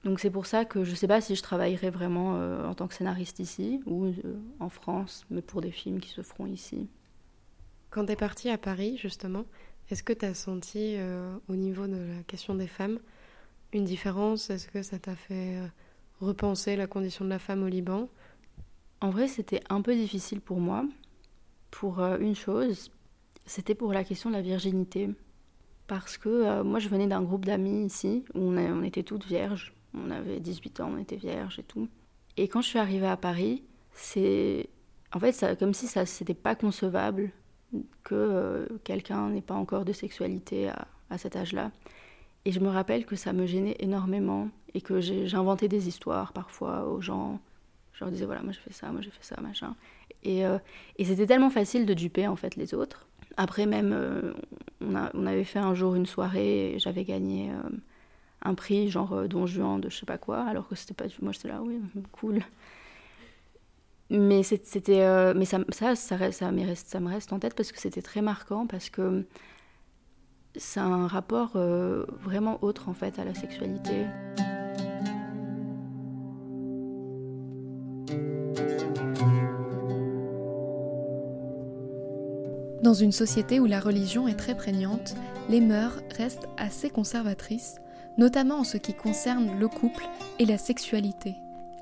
Donc 0.04 0.20
c'est 0.20 0.30
pour 0.30 0.46
ça 0.46 0.64
que 0.64 0.84
je 0.84 0.92
ne 0.92 0.94
sais 0.94 1.08
pas 1.08 1.20
si 1.20 1.34
je 1.34 1.42
travaillerai 1.42 1.90
vraiment 1.90 2.36
euh, 2.36 2.64
en 2.64 2.74
tant 2.74 2.86
que 2.86 2.94
scénariste 2.94 3.40
ici 3.40 3.80
ou 3.84 4.04
euh, 4.04 4.12
en 4.60 4.68
France, 4.68 5.26
mais 5.30 5.42
pour 5.42 5.62
des 5.62 5.72
films 5.72 5.98
qui 5.98 6.10
se 6.10 6.22
feront 6.22 6.46
ici. 6.46 6.86
Quand 7.90 8.06
tu 8.06 8.12
es 8.12 8.16
partie 8.16 8.50
à 8.50 8.56
Paris, 8.56 8.98
justement, 9.02 9.44
est-ce 9.90 10.04
que 10.04 10.12
tu 10.12 10.24
as 10.24 10.34
senti 10.34 10.96
au 11.48 11.56
niveau 11.56 11.88
de 11.88 11.96
la 11.96 12.22
question 12.28 12.54
des 12.54 12.68
femmes 12.68 13.00
une 13.72 13.84
différence? 13.84 14.48
Est-ce 14.48 14.68
que 14.68 14.84
ça 14.84 15.00
t'a 15.00 15.16
fait 15.16 15.58
repenser 16.20 16.76
la 16.76 16.86
condition 16.86 17.24
de 17.24 17.30
la 17.30 17.40
femme 17.40 17.64
au 17.64 17.68
Liban? 17.68 18.08
En 19.00 19.10
vrai, 19.10 19.26
c'était 19.26 19.62
un 19.70 19.82
peu 19.82 19.96
difficile 19.96 20.40
pour 20.40 20.60
moi, 20.60 20.84
pour 21.72 21.98
une 21.98 22.36
chose, 22.36 22.92
c'était 23.46 23.74
pour 23.74 23.92
la 23.92 24.04
question 24.04 24.30
de 24.30 24.34
la 24.34 24.42
virginité. 24.42 25.08
Parce 25.86 26.18
que 26.18 26.28
euh, 26.28 26.64
moi, 26.64 26.80
je 26.80 26.88
venais 26.88 27.06
d'un 27.06 27.22
groupe 27.22 27.44
d'amis 27.44 27.86
ici, 27.86 28.24
où 28.34 28.40
on, 28.40 28.82
était 28.82 29.04
toutes 29.04 29.24
vierges. 29.24 29.72
On 29.94 30.10
avait 30.10 30.40
18 30.40 30.80
ans, 30.80 30.90
on 30.94 30.98
était 30.98 31.16
vierges 31.16 31.60
et 31.60 31.62
tout. 31.62 31.88
Et 32.36 32.48
quand 32.48 32.60
je 32.60 32.68
suis 32.68 32.78
arrivée 32.78 33.06
à 33.06 33.16
Paris, 33.16 33.62
c'est. 33.92 34.68
En 35.14 35.20
fait, 35.20 35.56
comme 35.58 35.72
si 35.72 35.86
ça 35.86 36.04
c'était 36.04 36.34
pas 36.34 36.56
concevable 36.56 37.30
que 38.02 38.14
euh, 38.14 38.66
quelqu'un 38.84 39.30
n'ait 39.30 39.40
pas 39.40 39.54
encore 39.54 39.84
de 39.84 39.92
sexualité 39.92 40.68
à, 40.68 40.88
à 41.08 41.18
cet 41.18 41.36
âge-là. 41.36 41.70
Et 42.44 42.52
je 42.52 42.60
me 42.60 42.68
rappelle 42.68 43.06
que 43.06 43.16
ça 43.16 43.32
me 43.32 43.46
gênait 43.46 43.76
énormément 43.78 44.48
et 44.74 44.80
que 44.80 45.00
j'inventais 45.00 45.68
des 45.68 45.88
histoires 45.88 46.32
parfois 46.32 46.86
aux 46.88 47.00
gens. 47.00 47.40
Je 47.92 48.04
leur 48.04 48.12
disais 48.12 48.26
voilà, 48.26 48.42
moi 48.42 48.52
j'ai 48.52 48.60
fait 48.60 48.72
ça, 48.72 48.90
moi 48.90 49.00
j'ai 49.00 49.10
fait 49.10 49.24
ça, 49.24 49.40
machin. 49.40 49.74
Et, 50.22 50.44
euh, 50.44 50.58
et 50.96 51.04
c'était 51.04 51.26
tellement 51.26 51.50
facile 51.50 51.86
de 51.86 51.94
duper 51.94 52.26
en 52.26 52.36
fait 52.36 52.56
les 52.56 52.74
autres 52.74 53.06
après 53.36 53.66
même, 53.66 53.92
euh, 53.92 54.32
on, 54.80 55.26
avait 55.26 55.44
fait 55.44 55.58
un 55.58 55.74
jour 55.74 55.94
une 55.94 56.06
soirée 56.06 56.74
et 56.74 56.78
j'avais 56.78 57.04
gagné 57.04 57.50
euh, 57.50 57.68
un 58.42 58.54
prix, 58.54 58.90
genre 58.90 59.12
euh, 59.12 59.28
Don 59.28 59.46
Juan 59.46 59.80
de 59.80 59.90
je 59.90 59.98
sais 59.98 60.06
pas 60.06 60.18
quoi, 60.18 60.42
alors 60.44 60.68
que 60.68 60.74
c'était 60.74 60.94
pas 60.94 61.06
du... 61.06 61.14
Moi 61.20 61.32
j'étais 61.32 61.48
là, 61.48 61.60
oui, 61.62 61.80
cool. 62.12 62.40
Mais 64.08 64.42
mais 65.34 65.44
ça, 65.44 65.96
ça 65.96 66.50
me 66.52 67.08
reste 67.08 67.32
en 67.32 67.38
tête 67.40 67.54
parce 67.54 67.72
que 67.72 67.78
c'était 67.80 68.02
très 68.02 68.22
marquant, 68.22 68.66
parce 68.66 68.88
que 68.88 69.26
c'est 70.54 70.80
un 70.80 71.06
rapport 71.08 71.58
vraiment 72.22 72.62
autre 72.62 72.88
en 72.88 72.94
fait 72.94 73.18
à 73.18 73.24
la 73.24 73.34
sexualité. 73.34 74.06
Dans 82.86 82.94
une 82.94 83.10
société 83.10 83.58
où 83.58 83.66
la 83.66 83.80
religion 83.80 84.28
est 84.28 84.38
très 84.38 84.54
prégnante, 84.54 85.16
les 85.48 85.60
mœurs 85.60 85.98
restent 86.16 86.46
assez 86.56 86.88
conservatrices, 86.88 87.80
notamment 88.16 88.60
en 88.60 88.64
ce 88.64 88.76
qui 88.76 88.94
concerne 88.94 89.58
le 89.58 89.66
couple 89.66 90.04
et 90.38 90.46
la 90.46 90.56
sexualité. 90.56 91.34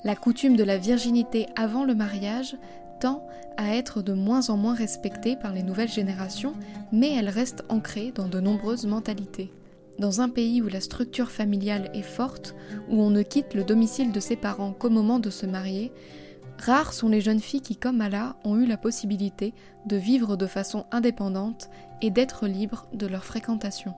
La 0.02 0.16
coutume 0.16 0.56
de 0.56 0.64
la 0.64 0.78
virginité 0.78 1.44
avant 1.56 1.84
le 1.84 1.94
mariage 1.94 2.56
tend 3.00 3.22
à 3.58 3.74
être 3.74 4.00
de 4.00 4.14
moins 4.14 4.48
en 4.48 4.56
moins 4.56 4.72
respectée 4.72 5.36
par 5.36 5.52
les 5.52 5.62
nouvelles 5.62 5.90
générations, 5.90 6.54
mais 6.90 7.12
elle 7.14 7.28
reste 7.28 7.64
ancrée 7.68 8.10
dans 8.14 8.28
de 8.28 8.40
nombreuses 8.40 8.86
mentalités. 8.86 9.52
Dans 9.98 10.22
un 10.22 10.30
pays 10.30 10.62
où 10.62 10.68
la 10.68 10.80
structure 10.80 11.30
familiale 11.30 11.90
est 11.92 12.00
forte, 12.00 12.54
où 12.88 13.02
on 13.02 13.10
ne 13.10 13.20
quitte 13.20 13.52
le 13.52 13.64
domicile 13.64 14.10
de 14.10 14.20
ses 14.20 14.36
parents 14.36 14.72
qu'au 14.72 14.88
moment 14.88 15.18
de 15.18 15.28
se 15.28 15.44
marier, 15.44 15.92
Rares 16.58 16.92
sont 16.92 17.08
les 17.08 17.20
jeunes 17.20 17.40
filles 17.40 17.60
qui, 17.60 17.76
comme 17.76 18.00
Allah, 18.00 18.36
ont 18.44 18.56
eu 18.56 18.66
la 18.66 18.76
possibilité 18.76 19.52
de 19.86 19.96
vivre 19.96 20.36
de 20.36 20.46
façon 20.46 20.86
indépendante 20.92 21.68
et 22.00 22.10
d'être 22.10 22.46
libres 22.46 22.86
de 22.92 23.06
leur 23.06 23.24
fréquentation. 23.24 23.94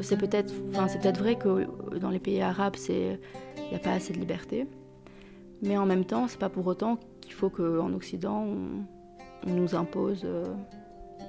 C'est 0.00 0.16
peut-être 0.16 0.52
vrai 1.18 1.36
que 1.36 1.98
dans 1.98 2.10
les 2.10 2.18
pays 2.18 2.42
arabes, 2.42 2.76
il 2.88 3.18
n'y 3.70 3.76
a 3.76 3.78
pas 3.78 3.92
assez 3.92 4.12
de 4.12 4.18
liberté. 4.18 4.66
Mais 5.62 5.76
en 5.76 5.86
même 5.86 6.04
temps, 6.04 6.28
c'est 6.28 6.38
pas 6.38 6.48
pour 6.48 6.66
autant 6.66 6.98
qu'il 7.20 7.32
faut 7.32 7.48
qu'en 7.48 7.92
Occident, 7.92 8.44
on, 8.44 9.50
nous 9.50 9.74
impose 9.74 10.22
euh, 10.24 10.54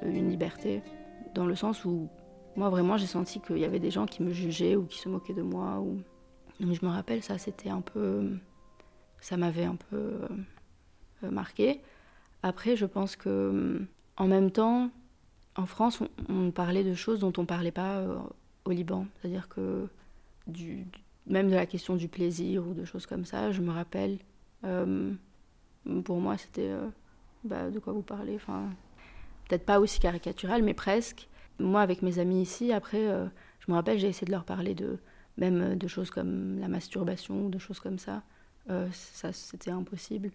une 0.04 0.30
liberté 0.30 0.82
dans 1.34 1.46
le 1.46 1.56
sens 1.56 1.86
où 1.86 2.10
moi 2.56 2.70
vraiment 2.70 2.98
j'ai 2.98 3.08
senti 3.08 3.40
qu'il 3.40 3.58
y 3.58 3.66
avait 3.66 3.80
des 3.80 3.92
gens 3.92 4.06
qui 4.06 4.22
me 4.24 4.32
jugeaient 4.32 4.76
ou 4.76 4.86
qui 4.86 5.00
se 5.00 5.10
moquaient 5.10 5.34
de 5.34 5.42
moi. 5.42 5.80
Ou... 5.80 6.02
Donc 6.60 6.74
je 6.74 6.86
me 6.86 6.92
rappelle, 6.92 7.24
ça 7.24 7.38
c'était 7.38 7.70
un 7.70 7.82
peu. 7.82 8.38
Ça 9.20 9.38
m'avait 9.38 9.64
un 9.64 9.76
peu 9.76 10.20
euh, 11.24 11.32
marqué. 11.32 11.82
Après, 12.42 12.76
je 12.76 12.86
pense 12.86 13.16
que 13.16 13.82
en 14.18 14.28
même 14.28 14.52
temps, 14.52 14.90
en 15.56 15.66
France, 15.66 16.00
on, 16.28 16.52
parlait 16.52 16.84
de 16.84 16.94
choses 16.94 17.22
dont 17.22 17.32
on 17.38 17.42
ne 17.42 17.48
parlait 17.48 17.72
pas 17.72 18.00
euh, 18.00 18.18
au 18.66 18.72
Liban. 18.72 19.08
C'est-à-dire 19.16 19.48
que 19.48 19.88
du, 20.46 20.86
même 21.26 21.50
de 21.50 21.56
la 21.56 21.66
question 21.66 21.96
du 21.96 22.10
plaisir 22.10 22.68
ou 22.68 22.74
de 22.74 22.84
choses 22.84 23.06
comme 23.06 23.24
ça, 23.24 23.52
je 23.52 23.62
me 23.62 23.72
rappelle. 23.72 24.20
Euh, 24.66 25.14
pour 26.04 26.20
moi, 26.20 26.38
c'était 26.38 26.72
bah, 27.46 27.70
de 27.70 27.80
quoi 27.80 27.94
vous 27.94 28.02
parlez. 28.02 28.36
Enfin, 28.36 28.70
peut-être 29.48 29.66
pas 29.66 29.80
aussi 29.80 30.00
caricatural, 30.00 30.64
mais 30.64 30.74
presque. 30.74 31.28
Moi, 31.60 31.82
avec 31.82 32.02
mes 32.02 32.20
amis 32.20 32.42
ici, 32.42 32.72
après, 32.72 33.08
euh, 33.08 33.26
je 33.60 33.72
me 33.72 33.76
rappelle, 33.76 34.00
j'ai 34.00 34.08
essayé 34.08 34.26
de 34.26 34.32
leur 34.32 34.44
parler 34.44 34.74
de 34.74 34.98
même 35.38 35.62
euh, 35.62 35.76
de 35.76 35.88
choses 35.88 36.10
comme 36.10 36.60
la 36.60 36.68
masturbation, 36.68 37.50
de 37.50 37.58
choses 37.60 37.80
comme 37.80 38.00
ça. 38.00 38.24
Euh, 38.70 38.88
ça, 38.92 39.32
c'était 39.34 39.72
impossible 39.72 40.32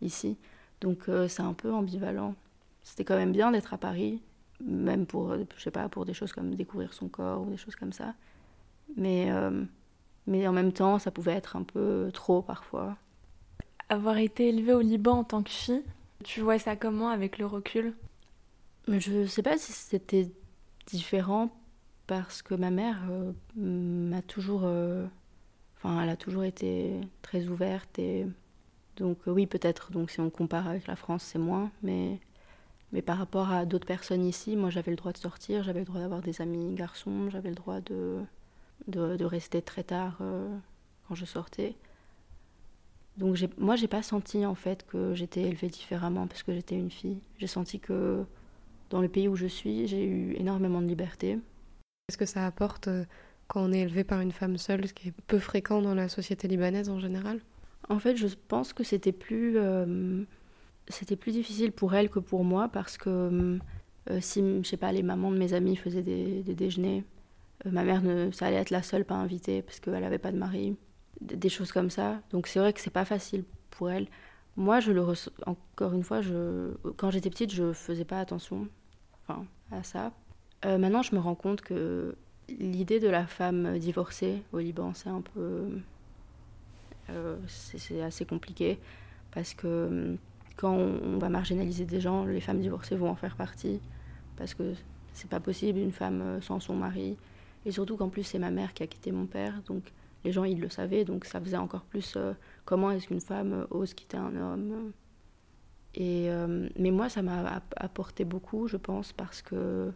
ici. 0.00 0.38
Donc, 0.80 1.10
c'est 1.26 1.42
un 1.42 1.54
peu 1.54 1.72
ambivalent. 1.72 2.36
C'était 2.82 3.04
quand 3.04 3.16
même 3.16 3.32
bien 3.32 3.50
d'être 3.50 3.74
à 3.74 3.78
Paris, 3.78 4.22
même 4.60 5.06
pour, 5.06 5.34
je 5.34 5.60
sais 5.60 5.72
pas, 5.72 5.88
pour 5.88 6.04
des 6.04 6.14
choses 6.14 6.32
comme 6.32 6.54
découvrir 6.54 6.94
son 6.94 7.08
corps 7.08 7.42
ou 7.42 7.50
des 7.50 7.56
choses 7.56 7.74
comme 7.74 7.92
ça. 7.92 8.14
Mais, 8.96 9.28
mais 10.28 10.46
en 10.46 10.52
même 10.52 10.72
temps, 10.72 11.00
ça 11.00 11.10
pouvait 11.10 11.32
être 11.32 11.56
un 11.56 11.64
peu 11.64 12.10
trop 12.14 12.42
parfois. 12.42 12.96
Avoir 13.88 14.18
été 14.18 14.50
élevée 14.50 14.72
au 14.72 14.80
Liban 14.80 15.18
en 15.18 15.24
tant 15.24 15.42
que 15.42 15.50
fille, 15.50 15.82
tu 16.22 16.42
vois 16.42 16.60
ça 16.60 16.76
comment 16.76 17.08
avec 17.08 17.38
le 17.38 17.46
recul? 17.46 17.94
Je 18.96 19.12
ne 19.12 19.26
sais 19.26 19.42
pas 19.42 19.58
si 19.58 19.72
c'était 19.72 20.30
différent 20.86 21.50
parce 22.06 22.42
que 22.42 22.54
ma 22.54 22.70
mère 22.70 22.98
euh, 23.10 23.32
m'a 23.56 24.22
toujours. 24.22 24.62
Euh, 24.64 25.06
enfin, 25.76 26.02
elle 26.02 26.08
a 26.08 26.16
toujours 26.16 26.44
été 26.44 27.00
très 27.22 27.46
ouverte 27.46 27.98
et. 27.98 28.26
Donc, 28.96 29.18
oui, 29.26 29.46
peut-être. 29.46 29.92
Donc, 29.92 30.10
si 30.10 30.20
on 30.20 30.28
compare 30.28 30.66
avec 30.66 30.88
la 30.88 30.96
France, 30.96 31.22
c'est 31.22 31.38
moins. 31.38 31.70
Mais, 31.82 32.18
mais 32.92 33.02
par 33.02 33.18
rapport 33.18 33.52
à 33.52 33.64
d'autres 33.64 33.86
personnes 33.86 34.24
ici, 34.24 34.56
moi, 34.56 34.70
j'avais 34.70 34.90
le 34.90 34.96
droit 34.96 35.12
de 35.12 35.18
sortir, 35.18 35.62
j'avais 35.62 35.80
le 35.80 35.84
droit 35.84 36.00
d'avoir 36.00 36.20
des 36.20 36.40
amis 36.40 36.74
garçons, 36.74 37.30
j'avais 37.30 37.50
le 37.50 37.54
droit 37.54 37.80
de, 37.80 38.18
de, 38.88 39.24
rester 39.24 39.62
très 39.62 39.84
tard 39.84 40.18
euh, 40.20 40.48
quand 41.06 41.14
je 41.14 41.26
sortais. 41.26 41.76
Donc, 43.18 43.38
moi, 43.56 43.76
j'ai 43.76 43.88
pas 43.88 44.02
senti 44.02 44.44
en 44.46 44.56
fait 44.56 44.84
que 44.86 45.14
j'étais 45.14 45.42
élevée 45.42 45.68
différemment 45.68 46.26
parce 46.26 46.42
que 46.42 46.52
j'étais 46.52 46.76
une 46.76 46.90
fille. 46.90 47.20
J'ai 47.38 47.46
senti 47.46 47.78
que 47.78 48.24
dans 48.90 49.00
le 49.00 49.08
pays 49.08 49.28
où 49.28 49.36
je 49.36 49.46
suis, 49.46 49.86
j'ai 49.86 50.04
eu 50.04 50.34
énormément 50.34 50.80
de 50.80 50.86
liberté. 50.86 51.38
Est-ce 52.08 52.18
que 52.18 52.26
ça 52.26 52.46
apporte 52.46 52.88
euh, 52.88 53.04
quand 53.46 53.62
on 53.62 53.72
est 53.72 53.80
élevé 53.80 54.04
par 54.04 54.20
une 54.20 54.32
femme 54.32 54.58
seule, 54.58 54.86
ce 54.86 54.92
qui 54.92 55.08
est 55.08 55.14
peu 55.26 55.38
fréquent 55.38 55.82
dans 55.82 55.94
la 55.94 56.08
société 56.08 56.48
libanaise 56.48 56.88
en 56.88 57.00
général? 57.00 57.40
En 57.88 57.98
fait, 57.98 58.16
je 58.16 58.26
pense 58.48 58.72
que 58.72 58.84
c'était 58.84 59.12
plus, 59.12 59.54
euh, 59.56 60.24
c'était 60.88 61.16
plus 61.16 61.32
difficile 61.32 61.72
pour 61.72 61.94
elle 61.94 62.10
que 62.10 62.18
pour 62.18 62.44
moi 62.44 62.68
parce 62.68 62.98
que 62.98 63.58
euh, 64.10 64.20
si, 64.20 64.42
je 64.62 64.68
sais 64.68 64.76
pas, 64.76 64.92
les 64.92 65.02
mamans 65.02 65.30
de 65.30 65.38
mes 65.38 65.52
amis 65.52 65.76
faisaient 65.76 66.02
des, 66.02 66.42
déjeuners, 66.42 67.04
euh, 67.66 67.70
ma 67.70 67.84
mère, 67.84 68.02
ne, 68.02 68.30
ça 68.30 68.46
allait 68.46 68.56
être 68.56 68.70
la 68.70 68.82
seule 68.82 69.04
pas 69.04 69.14
invitée 69.14 69.62
parce 69.62 69.80
qu'elle 69.80 70.00
n'avait 70.00 70.18
pas 70.18 70.32
de 70.32 70.38
mari, 70.38 70.76
des 71.20 71.48
choses 71.48 71.72
comme 71.72 71.90
ça. 71.90 72.20
Donc 72.30 72.46
c'est 72.46 72.58
vrai 72.58 72.72
que 72.72 72.80
c'est 72.80 72.90
pas 72.90 73.04
facile 73.04 73.44
pour 73.70 73.90
elle. 73.90 74.06
Moi, 74.56 74.80
je 74.80 74.92
le 74.92 75.04
encore 75.46 75.92
une 75.92 76.02
fois, 76.02 76.20
je, 76.20 76.72
quand 76.96 77.10
j'étais 77.10 77.30
petite, 77.30 77.52
je 77.52 77.72
faisais 77.72 78.04
pas 78.04 78.20
attention 78.20 78.68
à 79.70 79.82
ça. 79.82 80.12
maintenant, 80.64 81.02
je 81.02 81.14
me 81.14 81.20
rends 81.20 81.34
compte 81.34 81.60
que 81.60 82.16
l'idée 82.48 83.00
de 83.00 83.08
la 83.08 83.26
femme 83.26 83.78
divorcée 83.78 84.42
au 84.52 84.58
Liban, 84.58 84.92
c'est 84.94 85.10
un 85.10 85.20
peu 85.20 85.70
euh, 87.10 87.36
c'est 87.46 88.02
assez 88.02 88.24
compliqué 88.24 88.78
parce 89.30 89.54
que 89.54 89.86
hum, 89.86 90.18
quand 90.56 90.74
on, 90.74 91.18
va 91.18 91.28
marginaliser 91.28 91.84
des 91.84 92.00
gens, 92.00 92.24
les 92.24 92.40
femmes 92.40 92.60
divorcées 92.60 92.96
vont 92.96 93.08
en 93.08 93.14
faire 93.14 93.36
partie 93.36 93.80
parce 94.36 94.54
que 94.54 94.74
c'est 95.12 95.30
pas 95.30 95.40
possible 95.40 95.78
une 95.78 95.92
femme 95.92 96.20
euh, 96.20 96.40
sans 96.40 96.60
son 96.60 96.74
mari. 96.74 97.16
Et 97.64 97.72
surtout 97.72 97.96
qu'en 97.96 98.08
plus 98.08 98.24
c'est 98.24 98.38
ma 98.38 98.50
mère 98.50 98.74
qui 98.74 98.82
a 98.82 98.86
quitté 98.86 99.12
mon 99.12 99.26
père, 99.26 99.62
donc 99.66 99.92
les 100.24 100.32
gens 100.32 100.44
ils 100.44 100.60
le 100.60 100.68
savaient, 100.68 101.04
donc 101.04 101.24
ça 101.24 101.40
faisait 101.40 101.56
encore 101.56 101.82
plus 101.82 102.14
euh, 102.16 102.32
comment 102.64 102.90
est-ce 102.90 103.08
qu'une 103.08 103.20
femme 103.20 103.66
ose 103.70 103.94
quitter 103.94 104.16
un 104.16 104.36
homme. 104.36 104.92
Et, 106.00 106.30
mais 106.78 106.92
moi 106.92 107.08
ça 107.08 107.22
m'a 107.22 107.60
apporté 107.76 108.24
beaucoup, 108.24 108.68
je 108.68 108.76
pense, 108.76 109.12
parce 109.12 109.42
que 109.42 109.90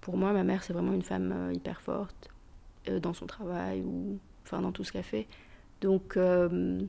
pour 0.00 0.16
moi 0.16 0.32
ma 0.32 0.44
mère 0.44 0.62
c'est 0.62 0.72
vraiment 0.72 0.92
une 0.92 1.02
femme 1.02 1.50
hyper 1.52 1.82
forte 1.82 2.30
dans 3.00 3.12
son 3.12 3.26
travail 3.26 3.82
ou 3.82 4.18
enfin 4.44 4.62
dans 4.62 4.70
tout 4.70 4.84
ce 4.84 4.92
qu'elle 4.92 5.02
fait. 5.02 5.26
Donc, 5.82 6.16
euh, 6.16 6.80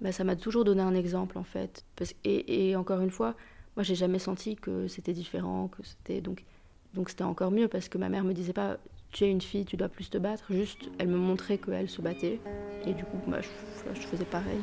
bah, 0.00 0.12
ça 0.12 0.24
m'a 0.24 0.36
toujours 0.36 0.64
donné 0.64 0.82
un 0.82 0.94
exemple, 0.94 1.38
en 1.38 1.44
fait. 1.44 1.84
et, 2.24 2.76
encore 2.76 3.00
une 3.00 3.10
fois, 3.10 3.34
moi, 3.76 3.84
j'ai 3.84 3.94
jamais 3.94 4.18
senti 4.18 4.56
que 4.56 4.88
c'était 4.88 5.12
différent, 5.12 5.68
que 5.68 5.82
c'était. 5.82 6.20
Donc, 6.20 6.44
donc 6.92 7.08
c'était 7.08 7.24
encore 7.24 7.50
mieux 7.50 7.66
parce 7.66 7.88
que 7.88 7.98
ma 7.98 8.08
mère 8.08 8.22
me 8.22 8.32
disait 8.32 8.52
pas 8.52 8.76
tu 9.10 9.24
es 9.24 9.30
une 9.30 9.40
fille, 9.40 9.64
tu 9.64 9.76
dois 9.76 9.88
plus 9.88 10.10
te 10.10 10.18
battre. 10.18 10.44
Juste, 10.50 10.90
elle 10.98 11.08
me 11.08 11.16
montrait 11.16 11.58
qu'elle 11.58 11.88
se 11.88 12.02
battait. 12.02 12.40
Et 12.84 12.94
du 12.94 13.04
coup, 13.04 13.18
bah, 13.28 13.40
je 13.40 14.00
faisais 14.00 14.24
pareil. 14.24 14.58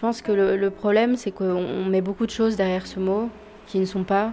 Je 0.00 0.06
pense 0.06 0.22
que 0.22 0.32
le, 0.32 0.70
problème, 0.70 1.18
c'est 1.18 1.30
qu'on 1.30 1.84
met 1.84 2.00
beaucoup 2.00 2.24
de 2.24 2.30
choses 2.30 2.56
derrière 2.56 2.86
ce 2.86 2.98
mot 2.98 3.28
qui 3.66 3.78
ne 3.78 3.84
sont 3.84 4.02
pas. 4.02 4.32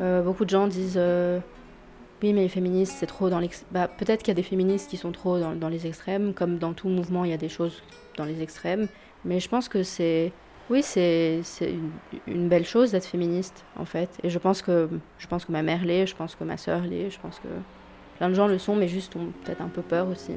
Euh, 0.00 0.22
beaucoup 0.22 0.46
de 0.46 0.50
gens 0.50 0.68
disent 0.68 0.96
euh, 0.96 1.38
oui, 2.22 2.32
mais 2.32 2.40
les 2.40 2.48
féministes, 2.48 2.96
c'est 2.98 3.04
trop 3.04 3.28
dans 3.28 3.40
l'extrême. 3.40 3.68
Bah, 3.72 3.88
Peut-être 3.88 4.20
qu'il 4.20 4.28
y 4.28 4.30
a 4.30 4.34
des 4.34 4.42
féministes 4.42 4.88
qui 4.88 4.96
sont 4.96 5.12
trop 5.12 5.38
dans, 5.38 5.68
les 5.68 5.86
extrêmes, 5.86 6.32
comme 6.32 6.56
dans 6.56 6.72
tout 6.72 6.88
mouvement, 6.88 7.26
il 7.26 7.30
y 7.30 7.34
a 7.34 7.36
des 7.36 7.50
choses 7.50 7.82
dans 8.16 8.24
les 8.24 8.40
extrêmes. 8.40 8.88
Mais 9.26 9.38
je 9.38 9.50
pense 9.50 9.68
que 9.68 9.82
c'est. 9.82 10.32
Oui, 10.70 10.82
c'est 10.82 11.42
une, 11.60 11.90
une, 12.26 12.48
belle 12.48 12.64
chose 12.64 12.92
d'être 12.92 13.04
féministe, 13.04 13.66
en 13.76 13.84
fait. 13.84 14.08
Et 14.22 14.30
je 14.30 14.38
pense 14.38 14.62
que, 14.62 14.88
je 15.18 15.26
pense 15.26 15.44
que 15.44 15.52
ma 15.52 15.60
mère 15.60 15.84
l'est, 15.84 16.06
je 16.06 16.16
pense 16.16 16.34
que 16.34 16.44
ma 16.44 16.56
soeur 16.56 16.80
l'est, 16.80 17.10
je 17.10 17.20
pense 17.20 17.38
que 17.38 17.48
plein 18.16 18.30
de 18.30 18.34
gens 18.34 18.46
le 18.46 18.56
sont, 18.56 18.76
mais 18.76 18.88
juste 18.88 19.14
ont 19.14 19.30
peut-être 19.44 19.60
un 19.60 19.68
peu 19.68 19.82
peur 19.82 20.08
aussi. 20.08 20.32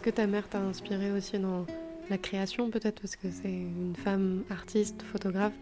Est-ce 0.00 0.08
que 0.08 0.16
ta 0.16 0.26
mère 0.26 0.48
t'a 0.48 0.60
inspiré 0.60 1.12
aussi 1.12 1.38
dans 1.38 1.66
la 2.08 2.16
création 2.16 2.70
peut-être? 2.70 3.02
Parce 3.02 3.16
que 3.16 3.30
c'est 3.30 3.52
une 3.52 3.94
femme 3.94 4.44
artiste, 4.48 5.02
photographe. 5.02 5.52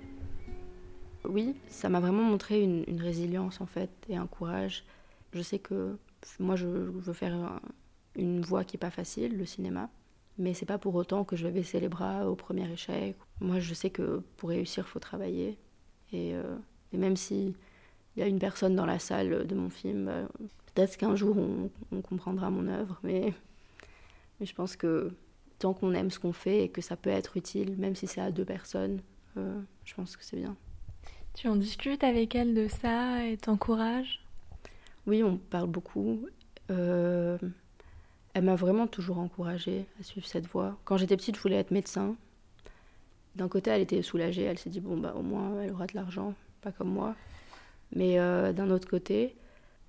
Oui, 1.25 1.57
ça 1.67 1.89
m'a 1.89 1.99
vraiment 1.99 2.23
montré 2.23 2.63
une, 2.63 3.01
résilience 3.01 3.61
en 3.61 3.67
fait 3.67 3.91
et 4.09 4.17
un 4.17 4.29
courage. 4.29 4.85
Je 5.33 5.43
sais 5.43 5.59
que 5.59 5.99
moi 6.39 6.55
je 6.55 6.69
veux 6.69 7.13
faire 7.13 7.61
une 8.15 8.41
voie 8.43 8.63
qui 8.63 8.77
est 8.77 8.79
pas 8.79 8.93
facile, 8.93 9.37
le 9.37 9.45
cinéma, 9.45 9.91
mais 10.39 10.55
c'est 10.55 10.67
pas 10.67 10.79
pour 10.79 10.95
autant 10.95 11.25
que 11.25 11.35
je 11.35 11.45
vais 11.45 11.51
baisser 11.51 11.81
les 11.81 11.89
bras 11.89 12.31
au 12.31 12.37
premier 12.37 12.71
échec. 12.71 13.17
Moi 13.41 13.59
je 13.59 13.75
sais 13.75 13.91
que 13.91 14.23
pour 14.37 14.51
réussir 14.51 14.85
il 14.87 14.91
faut 14.93 15.01
travailler. 15.01 15.59
Et, 16.13 16.37
euh, 16.37 16.55
même 16.93 17.17
si 17.17 17.57
il 18.15 18.21
y 18.21 18.23
a 18.23 18.29
une 18.29 18.39
personne 18.39 18.77
dans 18.77 18.87
la 18.87 19.01
salle 19.01 19.49
de 19.49 19.55
mon 19.57 19.69
film, 19.69 20.07
euh, 20.07 20.27
peut-être 20.73 20.97
qu'un 20.97 21.17
jour 21.17 21.37
on, 21.37 21.71
on 21.91 22.03
comprendra 22.03 22.51
mon 22.51 22.69
œuvre, 22.69 23.01
mais 23.03 23.35
mais 24.41 24.47
je 24.47 24.55
pense 24.55 24.77
que 24.77 25.13
tant 25.59 25.75
qu'on 25.75 25.93
aime 25.95 26.11
ce 26.11 26.19
qu'on 26.19 26.33
fait 26.33 26.65
et 26.65 26.69
que 26.69 26.81
ça 26.81 26.97
peut 26.97 27.11
être 27.11 27.37
utile, 27.37 27.77
même 27.79 27.97
si 27.97 28.07
c'est 28.07 28.21
à 28.21 28.31
deux 28.31 28.45
personnes, 28.45 29.01
euh, 29.37 29.61
je 29.85 29.95
pense 29.95 30.17
que 30.17 30.25
c'est 30.25 30.37
bien. 30.37 30.57
Tu 31.35 31.49
en 31.49 31.57
discutes 31.57 32.05
avec 32.05 32.35
elle 32.35 32.55
de 32.55 32.69
ça 32.69 33.25
et 33.25 33.37
t'encourages? 33.37 34.25
Oui, 35.07 35.23
on 35.23 35.37
parle 35.37 35.69
beaucoup. 35.69 36.27
Euh, 36.71 37.39
elle 38.35 38.45
m'a 38.45 38.57
vraiment 38.57 38.87
toujours 38.87 39.19
encouragée 39.19 39.87
à 40.01 40.03
suivre 40.03 40.27
cette 40.27 40.47
voie. 40.47 40.77
Quand 40.85 40.97
j'étais 40.97 41.17
petite, 41.17 41.37
je 41.37 41.41
voulais 41.41 41.57
être 41.57 41.71
médecin. 41.71 42.17
D'un 43.37 43.49
côté, 43.49 43.71
elle 43.71 43.83
était 43.83 44.03
soulagée. 44.03 44.43
Elle 44.43 44.59
s'est 44.59 44.71
dit, 44.71 44.81
bon, 44.81 44.97
bah, 44.97 45.15
au 45.17 45.23
moins, 45.23 45.63
elle 45.63 45.73
aura 45.73 45.87
de 45.87 45.95
l'argent, 45.95 46.35
pas 46.61 46.73
comme 46.73 46.91
moi. 46.91 47.15
Mais 47.95 48.19
euh, 48.19 48.53
d'un 48.53 48.71
autre 48.71 48.89
côté, 48.89 49.35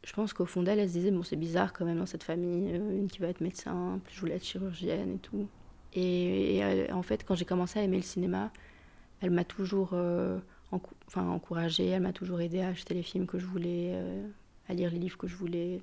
je 0.03 0.13
pense 0.13 0.33
qu'au 0.33 0.45
fond 0.45 0.63
d'elle, 0.63 0.79
elle 0.79 0.87
se 0.87 0.93
disait, 0.93 1.11
bon, 1.11 1.23
c'est 1.23 1.35
bizarre 1.35 1.73
quand 1.73 1.85
même 1.85 1.97
dans 1.97 2.05
cette 2.05 2.23
famille, 2.23 2.71
euh, 2.73 2.97
une 2.97 3.07
qui 3.07 3.19
va 3.19 3.27
être 3.27 3.41
médecin, 3.41 3.99
plus 4.03 4.15
je 4.15 4.19
voulais 4.21 4.35
être 4.35 4.45
chirurgienne 4.45 5.15
et 5.15 5.17
tout. 5.17 5.47
Et, 5.93 6.61
en 6.91 7.01
fait, 7.01 7.25
quand 7.25 7.35
j'ai 7.35 7.45
commencé 7.45 7.79
à 7.79 7.83
aimer 7.83 7.97
le 7.97 8.03
cinéma, 8.03 8.51
elle 9.21 9.31
m'a 9.31 9.43
toujours 9.43 9.89
euh, 9.93 10.39
enfin, 10.71 11.27
encouragée, 11.27 11.87
elle 11.87 12.03
m'a 12.03 12.13
toujours 12.13 12.41
aidé 12.41 12.61
à 12.61 12.69
acheter 12.69 12.93
les 12.93 13.03
films 13.03 13.25
que 13.25 13.39
je 13.39 13.45
voulais, 13.45 13.91
euh, 13.93 14.27
à 14.69 14.73
lire 14.73 14.91
les 14.91 14.99
livres 14.99 15.17
que 15.17 15.27
je 15.27 15.35
voulais. 15.35 15.81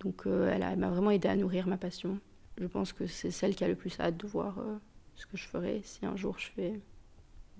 Donc 0.00 0.24
elle, 0.26 0.62
elle 0.62 0.78
m'a 0.78 0.90
vraiment 0.90 1.12
aidé 1.12 1.28
à 1.28 1.36
nourrir 1.36 1.68
ma 1.68 1.76
passion. 1.76 2.18
Je 2.58 2.66
pense 2.66 2.92
que 2.92 3.06
c'est 3.06 3.30
celle 3.30 3.54
qui 3.54 3.62
a 3.62 3.68
le 3.68 3.76
plus 3.76 3.98
hâte 4.00 4.16
de 4.16 4.26
voir 4.26 4.58
ce 5.14 5.26
que 5.26 5.36
je 5.36 5.44
ferai 5.44 5.80
si 5.84 6.04
un 6.04 6.16
jour 6.16 6.36
je 6.40 6.48
fais 6.48 6.80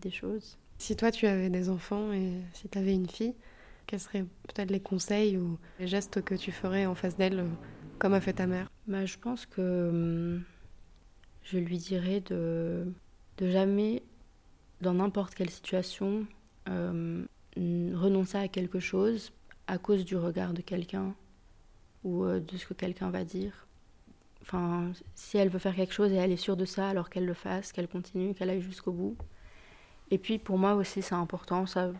des 0.01 0.11
choses. 0.11 0.59
Si 0.79 0.97
toi 0.97 1.13
tu 1.13 1.29
avais 1.29 1.49
des 1.49 1.69
enfants 1.69 2.13
et 2.13 2.33
si 2.53 2.69
tu 2.69 2.77
avais 2.77 2.95
une 2.95 3.09
fille, 3.09 3.35
quels 3.87 4.01
seraient 4.01 4.25
peut-être 4.49 4.71
les 4.71 4.81
conseils 4.81 5.37
ou 5.39 5.59
les 5.79 5.87
gestes 5.87 6.23
que 6.23 6.35
tu 6.35 6.53
ferais 6.53 6.87
en 6.87 6.95
face 6.95 7.17
d'elle, 7.17 7.45
comme 7.99 8.15
a 8.15 8.21
fait 8.21 8.35
ta 8.35 8.47
mère? 8.47 8.69
Bah, 8.87 9.05
Je 9.05 9.17
pense 9.19 9.47
que 9.47 9.89
hum, 9.91 10.45
je 11.43 11.59
lui 11.59 11.79
dirais 11.79 12.21
de, 12.21 12.87
de 13.39 13.51
jamais, 13.51 14.03
dans 14.81 14.95
n'importe 14.95 15.35
quelle 15.35 15.51
situation, 15.51 16.27
hum, 16.69 17.27
renoncer 17.57 18.39
à 18.39 18.49
quelque 18.49 18.81
chose 18.81 19.33
à 19.67 19.79
cause 19.79 20.05
du 20.05 20.17
regard 20.17 20.53
de 20.55 20.63
quelqu'un 20.63 21.15
ou 22.05 22.25
euh, 22.25 22.41
de 22.41 22.57
ce 22.57 22.67
que 22.67 22.75
quelqu'un 22.75 23.11
va 23.11 23.25
dire. 23.25 23.67
Enfin, 24.43 24.93
si 25.15 25.39
elle 25.39 25.49
veut 25.49 25.59
faire 25.61 25.75
quelque 25.77 25.95
chose 25.95 26.13
et 26.13 26.17
elle 26.17 26.33
est 26.33 26.37
sûre 26.37 26.57
de 26.57 26.65
ça, 26.65 26.89
alors 26.89 27.11
qu'elle 27.11 27.27
le 27.27 27.35
fasse, 27.35 27.73
qu'elle 27.73 27.89
continue, 27.89 28.35
qu'elle 28.35 28.51
aille 28.51 28.63
jusqu'au 28.63 28.93
bout. 28.93 29.17
Et 30.11 30.19
puis 30.19 30.39
pour 30.39 30.59
moi 30.59 30.75
aussi, 30.75 31.03
c'est 31.03 31.15
important, 31.15 31.67
ça, 31.67 31.93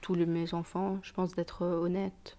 tous 0.00 0.14
les, 0.14 0.26
mes 0.26 0.54
enfants, 0.54 0.98
je 1.02 1.12
pense 1.12 1.34
d'être 1.34 1.62
euh, 1.62 1.80
honnête. 1.80 2.38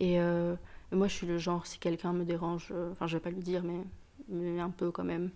Euh, 0.00 0.56
et, 0.90 0.96
moi, 0.96 1.08
je 1.08 1.14
suis 1.14 1.26
le 1.26 1.38
genre, 1.38 1.66
si 1.66 1.78
quelqu'un 1.78 2.12
me 2.12 2.24
dérange, 2.24 2.68
euh, 2.72 2.90
enfin, 2.92 3.06
je 3.06 3.16
vais 3.16 3.20
pas 3.20 3.30
lui 3.30 3.42
dire, 3.42 3.62
mais, 3.64 4.60
un 4.60 4.70
peu 4.70 4.90
quand 4.90 5.04
même. 5.04 5.30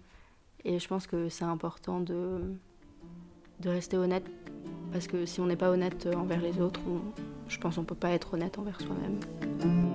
Et 0.64 0.78
je 0.78 0.88
pense 0.88 1.06
que 1.06 1.28
c'est 1.28 1.44
important 1.44 2.00
de, 2.00 2.40
de 3.60 3.68
rester 3.68 3.96
honnête, 3.96 4.24
parce 4.92 5.06
que 5.06 5.26
si 5.26 5.40
on 5.40 5.46
n'est 5.46 5.56
pas 5.56 5.70
honnête 5.70 6.08
envers 6.16 6.40
les 6.40 6.60
autres, 6.60 6.80
je 7.48 7.58
pense 7.58 7.76
qu'on 7.76 7.84
peut 7.84 7.94
pas 7.94 8.10
être 8.10 8.34
honnête 8.34 8.58
envers 8.58 8.80
soi-même. 8.80 9.85